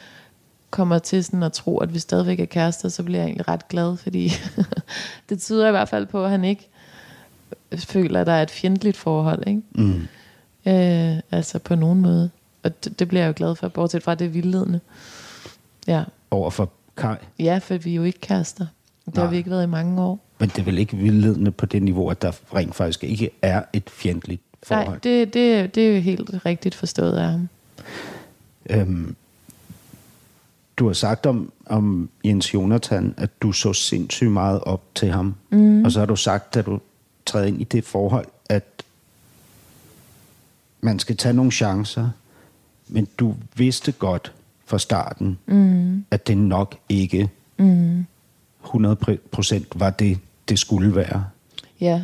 [0.70, 3.68] kommer til sådan at tro, at vi stadigvæk er kærester, så bliver jeg egentlig ret
[3.68, 4.32] glad, fordi
[5.28, 6.68] det tyder i hvert fald på, at han ikke
[7.76, 9.46] føler, at der er et fjendtligt forhold.
[9.46, 9.62] Ikke?
[9.70, 10.08] Mm.
[10.66, 12.30] Øh, altså på nogen måde.
[12.62, 14.80] Og det, det bliver jeg jo glad for, bortset fra det vildledende.
[15.86, 16.04] Ja.
[16.30, 17.16] Over for Kai?
[17.38, 18.66] Ja, for vi er jo ikke kærester.
[19.06, 19.24] Det Nej.
[19.24, 20.18] har vi ikke været i mange år.
[20.40, 23.62] Men det er vel ikke vildledende på det niveau, at der rent faktisk ikke er
[23.72, 24.88] et fjendtligt forhold?
[24.88, 27.48] Nej, det, det, det er jo helt rigtigt forstået af ham.
[28.70, 29.16] Øhm,
[30.76, 35.34] du har sagt om, om Jens Jonathan, at du så sindssygt meget op til ham.
[35.50, 35.84] Mm.
[35.84, 36.80] Og så har du sagt, at du
[37.26, 38.82] træder ind i det forhold, at
[40.80, 42.10] man skal tage nogle chancer,
[42.88, 44.32] men du vidste godt
[44.66, 46.04] fra starten, mm.
[46.10, 48.06] at det nok ikke mm.
[48.64, 50.18] 100% var det,
[50.50, 51.24] det skulle være.
[51.80, 52.02] Ja.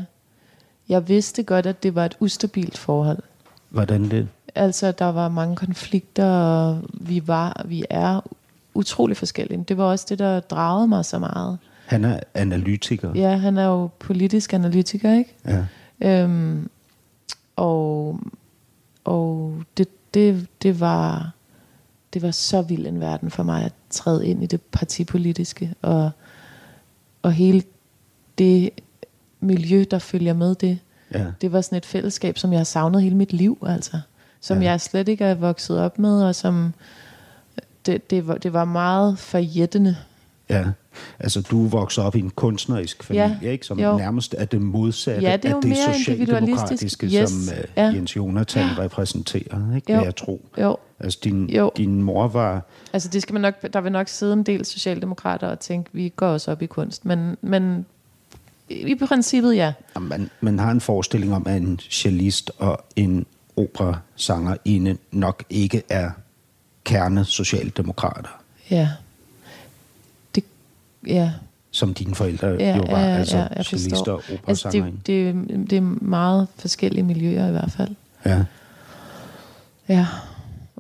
[0.89, 3.19] Jeg vidste godt, at det var et ustabilt forhold.
[3.69, 4.29] Hvordan det?
[4.55, 8.21] Altså, der var mange konflikter, og vi, var, vi er
[8.75, 9.65] utrolig forskellige.
[9.69, 11.59] Det var også det, der dragede mig så meget.
[11.87, 13.13] Han er analytiker.
[13.15, 15.35] Ja, han er jo politisk analytiker, ikke?
[15.47, 15.65] Ja.
[16.01, 16.71] Øhm,
[17.57, 18.21] og
[19.07, 21.33] og det, det, det, var,
[22.15, 26.11] det var så vild en verden for mig at træde ind i det partipolitiske, og,
[27.23, 27.63] og hele
[28.39, 28.71] det
[29.41, 30.79] miljø, der følger med det.
[31.15, 31.25] Ja.
[31.41, 34.01] Det var sådan et fællesskab, som jeg har savnet hele mit liv, altså.
[34.41, 34.71] Som Ja.
[34.71, 36.75] jeg slet ikke er vokset op med, og som
[37.87, 39.97] det, det, var, det var meget forjættende.
[40.51, 40.65] Ja,
[41.19, 43.67] altså du vokser op i en kunstnerisk familie, Ja, ikke?
[43.67, 43.97] som jo.
[43.99, 47.83] nærmest er det modsatte Ja, det er af det socialdemokratiske, som Yes, uh, ja.
[47.87, 48.83] Jens Jonathan Ja.
[48.83, 49.93] repræsenterer, ikke?
[49.93, 49.99] Jo.
[49.99, 50.49] vil jeg tro.
[50.61, 51.71] Jo, Altså din, Jo.
[51.77, 52.63] din mor var...
[52.93, 56.09] altså det skal man nok, der vil nok sidde en del socialdemokrater og tænke, vi
[56.17, 57.87] går også op i kunst, men, men
[58.69, 59.73] i princippet ja.
[60.01, 66.11] Man, man har en forestilling om, at en cellist og en operasangerinde nok ikke er
[66.85, 68.41] kerne socialdemokrater,
[68.71, 68.89] Ja.
[70.35, 70.45] Det,
[71.07, 71.33] ja,
[71.71, 74.99] som dine forældre ja, jo var, ja, altså ja, cellister og Altså operasangerinde.
[75.07, 77.95] det, det, det er meget forskellige miljøer i hvert fald.
[78.25, 78.45] Ja.
[79.89, 80.07] Ja,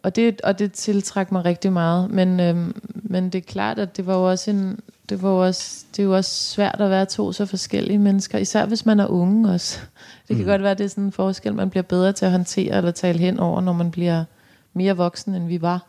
[0.06, 2.10] og det, og det tiltrækker mig rigtig meget.
[2.10, 5.44] Men, øhm, men det er klart, at det var jo også en, det var jo
[5.44, 9.00] også, det er jo også svært at være to så forskellige mennesker, især hvis man
[9.00, 9.80] er unge også.
[10.28, 10.50] Det kan mm.
[10.50, 12.90] godt være, at det er sådan en forskel, man bliver bedre til at håndtere eller
[12.90, 14.24] tale hen over, når man bliver
[14.72, 15.86] mere voksen, end vi var,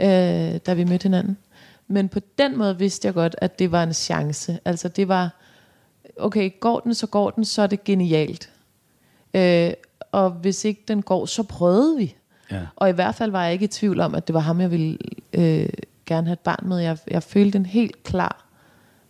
[0.00, 1.36] øh, da vi mødte hinanden.
[1.88, 4.58] Men på den måde vidste jeg godt, at det var en chance.
[4.64, 5.40] Altså det var,
[6.16, 8.50] okay, går den, så går den, så er det genialt.
[9.34, 9.72] Øh,
[10.12, 12.14] og hvis ikke den går, så prøvede vi.
[12.50, 12.60] Ja.
[12.76, 14.70] Og i hvert fald var jeg ikke i tvivl om, at det var ham, jeg
[14.70, 14.98] ville
[15.32, 15.68] øh,
[16.06, 16.78] gerne have et barn med.
[16.78, 18.40] Jeg, jeg følte en helt klar...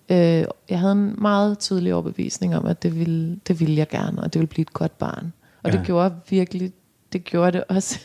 [0.09, 4.23] Øh, jeg havde en meget tydelig overbevisning om, at det ville, det ville jeg gerne,
[4.23, 5.33] og det ville blive et godt barn.
[5.63, 5.77] Og Ja.
[5.79, 6.73] det gjorde virkelig,
[7.13, 7.99] det gjorde det også.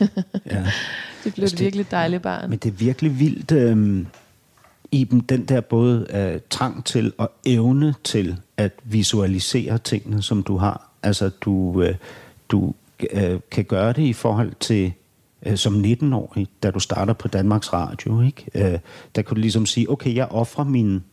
[0.45, 0.65] Ja.
[1.23, 2.49] det blev Altså, et virkelig dejligt barn.
[2.49, 4.07] Men det er virkelig vildt, øhm,
[4.91, 10.57] Iben, den der både øh, trang til og evne til at visualisere tingene, som du
[10.57, 10.89] har.
[11.03, 11.95] Altså, du, øh,
[12.49, 12.73] du
[13.11, 14.93] øh, kan gøre det i forhold til
[15.45, 18.45] øh, som 19-årig, da du starter på Danmarks Radio, ikke?
[18.55, 18.79] Øh,
[19.15, 21.03] der kan du ligesom sige, okay, jeg offrer min,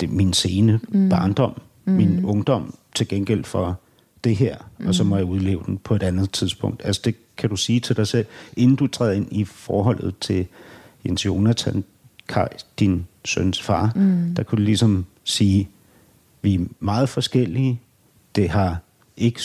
[0.00, 1.08] det, min sene mm.
[1.08, 1.92] barndom, mm.
[1.92, 3.80] min ungdom til gengæld for
[4.24, 4.86] det her, mm.
[4.86, 6.82] og så må jeg udleve den på et andet tidspunkt.
[6.84, 10.46] Altså det kan du sige til dig selv, inden du træder ind i forholdet til
[11.06, 11.84] Jens Jonathan,
[12.28, 12.48] Kai,
[12.78, 14.34] din søns far, mm.
[14.34, 15.68] der kunne du ligesom sige,
[16.42, 17.80] vi er meget forskellige,
[18.36, 18.78] det har
[19.16, 19.40] ikke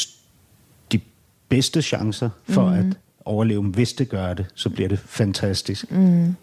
[0.92, 1.00] de
[1.50, 2.74] bedste chancer for mm.
[2.74, 2.86] at
[3.26, 5.92] overleve, hvis det gør det, så bliver det fantastisk.
[5.92, 6.36] Mm.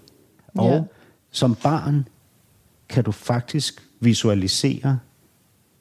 [0.55, 0.83] Og Ja.
[1.31, 2.09] som barn
[2.89, 4.99] kan du faktisk visualisere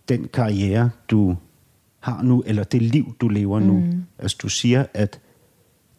[0.10, 1.38] den karriere, du
[2.00, 3.74] har nu, eller det liv, du lever nu.
[3.80, 4.06] Mm.
[4.20, 5.20] Altså du siger, at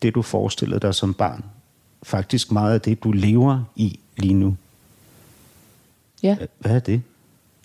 [0.03, 1.45] det, du forestillede dig som barn,
[2.03, 4.57] faktisk meget af det, du lever i lige nu.
[6.23, 6.37] Ja.
[6.59, 7.03] Hvad er det?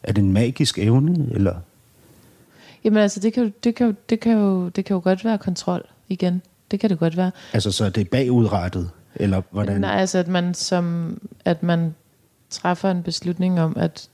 [0.03, 1.55] Er det en magisk evne, eller?
[2.83, 5.25] Jamen altså, det kan, jo, det, kan jo, det, kan jo, det kan jo godt
[5.25, 6.41] være kontrol igen.
[6.71, 7.31] Det kan det godt være.
[7.53, 9.81] Altså, så er det bagudrettet, eller hvordan?
[9.81, 11.95] Nej, altså at man, som, at man
[12.49, 14.09] træffer en beslutning om, at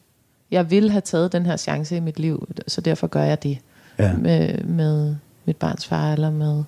[0.52, 3.58] jeg vil have taget den her chance i mit liv, så derfor gør jeg det
[4.00, 4.14] Ja.
[4.18, 6.64] med, med mit barns far, eller med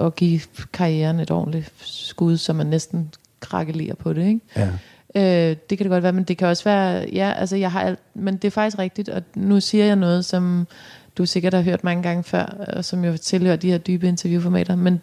[0.00, 0.40] at give
[0.72, 3.10] karrieren et ordentligt skud, så man næsten
[3.40, 4.40] krakelerer på det, ikke?
[4.56, 4.68] Ja.
[5.14, 7.80] Øh, det kan det godt være, men det kan også være, ja, altså jeg har
[7.82, 10.66] alt, men det er faktisk rigtigt, og nu siger jeg noget, som
[11.18, 14.76] du sikkert har hørt mange gange før, og som jo tilhører de her dybe interviewformater,
[14.76, 15.02] men,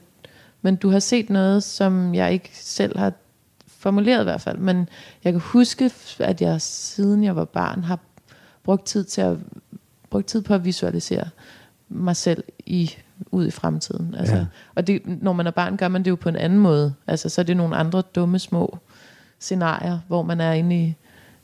[0.62, 3.14] men du har set noget, som jeg ikke selv har
[3.68, 4.90] formuleret i hvert fald, men
[5.24, 8.00] jeg kan huske, at jeg siden jeg var barn har
[8.64, 9.38] brugt tid til at
[10.10, 11.30] brugt tid på at visualisere
[11.90, 12.92] mig selv i
[13.32, 14.16] ud i fremtiden.
[14.16, 14.46] Altså, Ja.
[14.76, 16.94] Og det, når man er barn, gør man det jo på en anden måde.
[17.08, 18.78] Altså, så er det nogle andre dumme små
[19.40, 20.96] scenarier, hvor man er inde i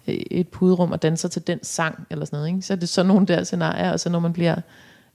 [0.07, 2.47] Øh, et puderum og danser til den sang, eller sådan noget.
[2.49, 2.61] Ikke?
[2.61, 4.55] Så er det sådan nogle der scenarier, og så når man bliver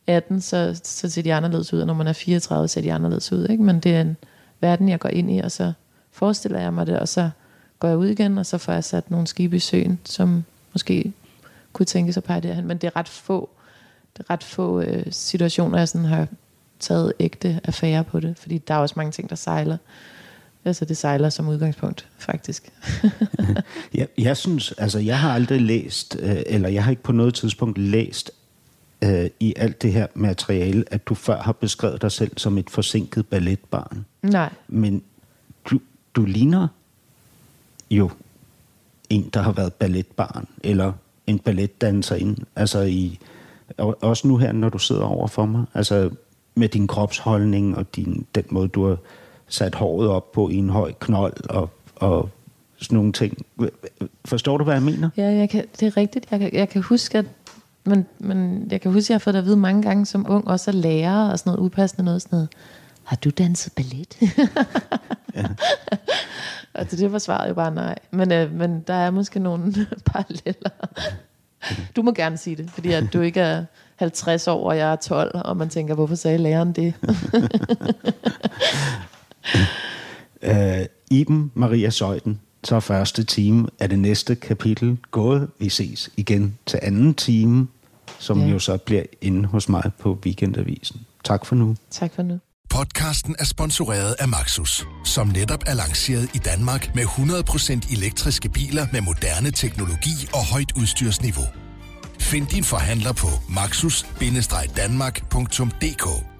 [0.07, 3.33] 18, så, så ser de anderledes ud, og når man er 34, ser de anderledes
[3.33, 3.47] ud.
[3.49, 3.63] Ikke?
[3.63, 4.17] Men det er en
[4.61, 5.73] verden, jeg går ind i, og så
[6.11, 7.31] forestiller jeg mig det, og så
[7.79, 11.13] går jeg ud igen, og så får jeg sat nogle skibe i søen, som måske
[11.73, 12.67] kunne tænke sig at pege derhen.
[12.67, 13.49] Men det er ret få,
[14.17, 16.27] det er ret få øh, situationer, jeg sådan har
[16.81, 19.77] taget ægte affære på det, fordi der er også mange ting, der sejler.
[20.65, 22.73] Altså det sejler som udgangspunkt, faktisk.
[23.95, 27.35] Jeg, jeg synes, altså jeg har aldrig læst, øh, eller jeg har ikke på noget
[27.35, 28.31] tidspunkt læst
[29.05, 32.71] øh, i alt det her materiale, at du før har beskrevet dig selv som et
[32.71, 34.05] forsinket balletbarn.
[34.23, 34.53] Nej.
[34.69, 35.03] Men
[35.71, 35.81] du,
[36.15, 36.69] du ligner
[37.91, 38.11] jo
[39.11, 40.93] en, der har været balletbarn, eller
[41.27, 42.45] en balletdanserinde.
[42.57, 43.19] Altså i,
[43.77, 46.11] og også nu her, når du sidder over for mig, altså
[46.55, 48.97] med din kropsholdning og din, den måde, du har
[49.49, 52.29] sat håret op på en høj knold og, og
[52.77, 53.47] sådan nogle ting.
[54.25, 55.11] Forstår du, hvad jeg mener?
[55.17, 56.27] Ja, jeg kan, det er rigtigt.
[56.31, 57.27] Jeg kan, jeg kan huske, at
[57.85, 60.27] men, men jeg kan huske, at jeg har fået det at vide mange gange som
[60.29, 62.49] ung, også at lære og sådan noget upassende noget, sådan noget.
[63.05, 64.19] Har du danset ballet?
[65.35, 65.45] ja.
[66.81, 67.99] og til det var svaret jo bare nej.
[68.11, 69.75] Men, øh, men der er måske nogle
[70.13, 70.71] paralleller.
[71.97, 73.65] Du må gerne sige det, fordi at du ikke er
[73.97, 76.95] 50 år, og jeg er 12, og man tænker, hvorfor sagde læreren det?
[80.43, 80.85] uh,
[81.19, 85.49] Iben Maria Søjden, så første time af det næste kapitel gået.
[85.59, 87.69] Vi ses igen til anden time,
[88.19, 88.47] som ja.
[88.47, 91.01] jo så bliver inde hos mig på Weekendavisen.
[91.25, 91.77] Tak for nu.
[91.91, 92.39] Tak for nu.
[92.71, 98.87] Podcasten er sponsoreret af Maxus, som netop er lanceret i Danmark med 100% elektriske biler
[98.93, 101.45] med moderne teknologi og højt udstyrsniveau.
[102.21, 106.38] Find din forhandler på maxus-danmark.dk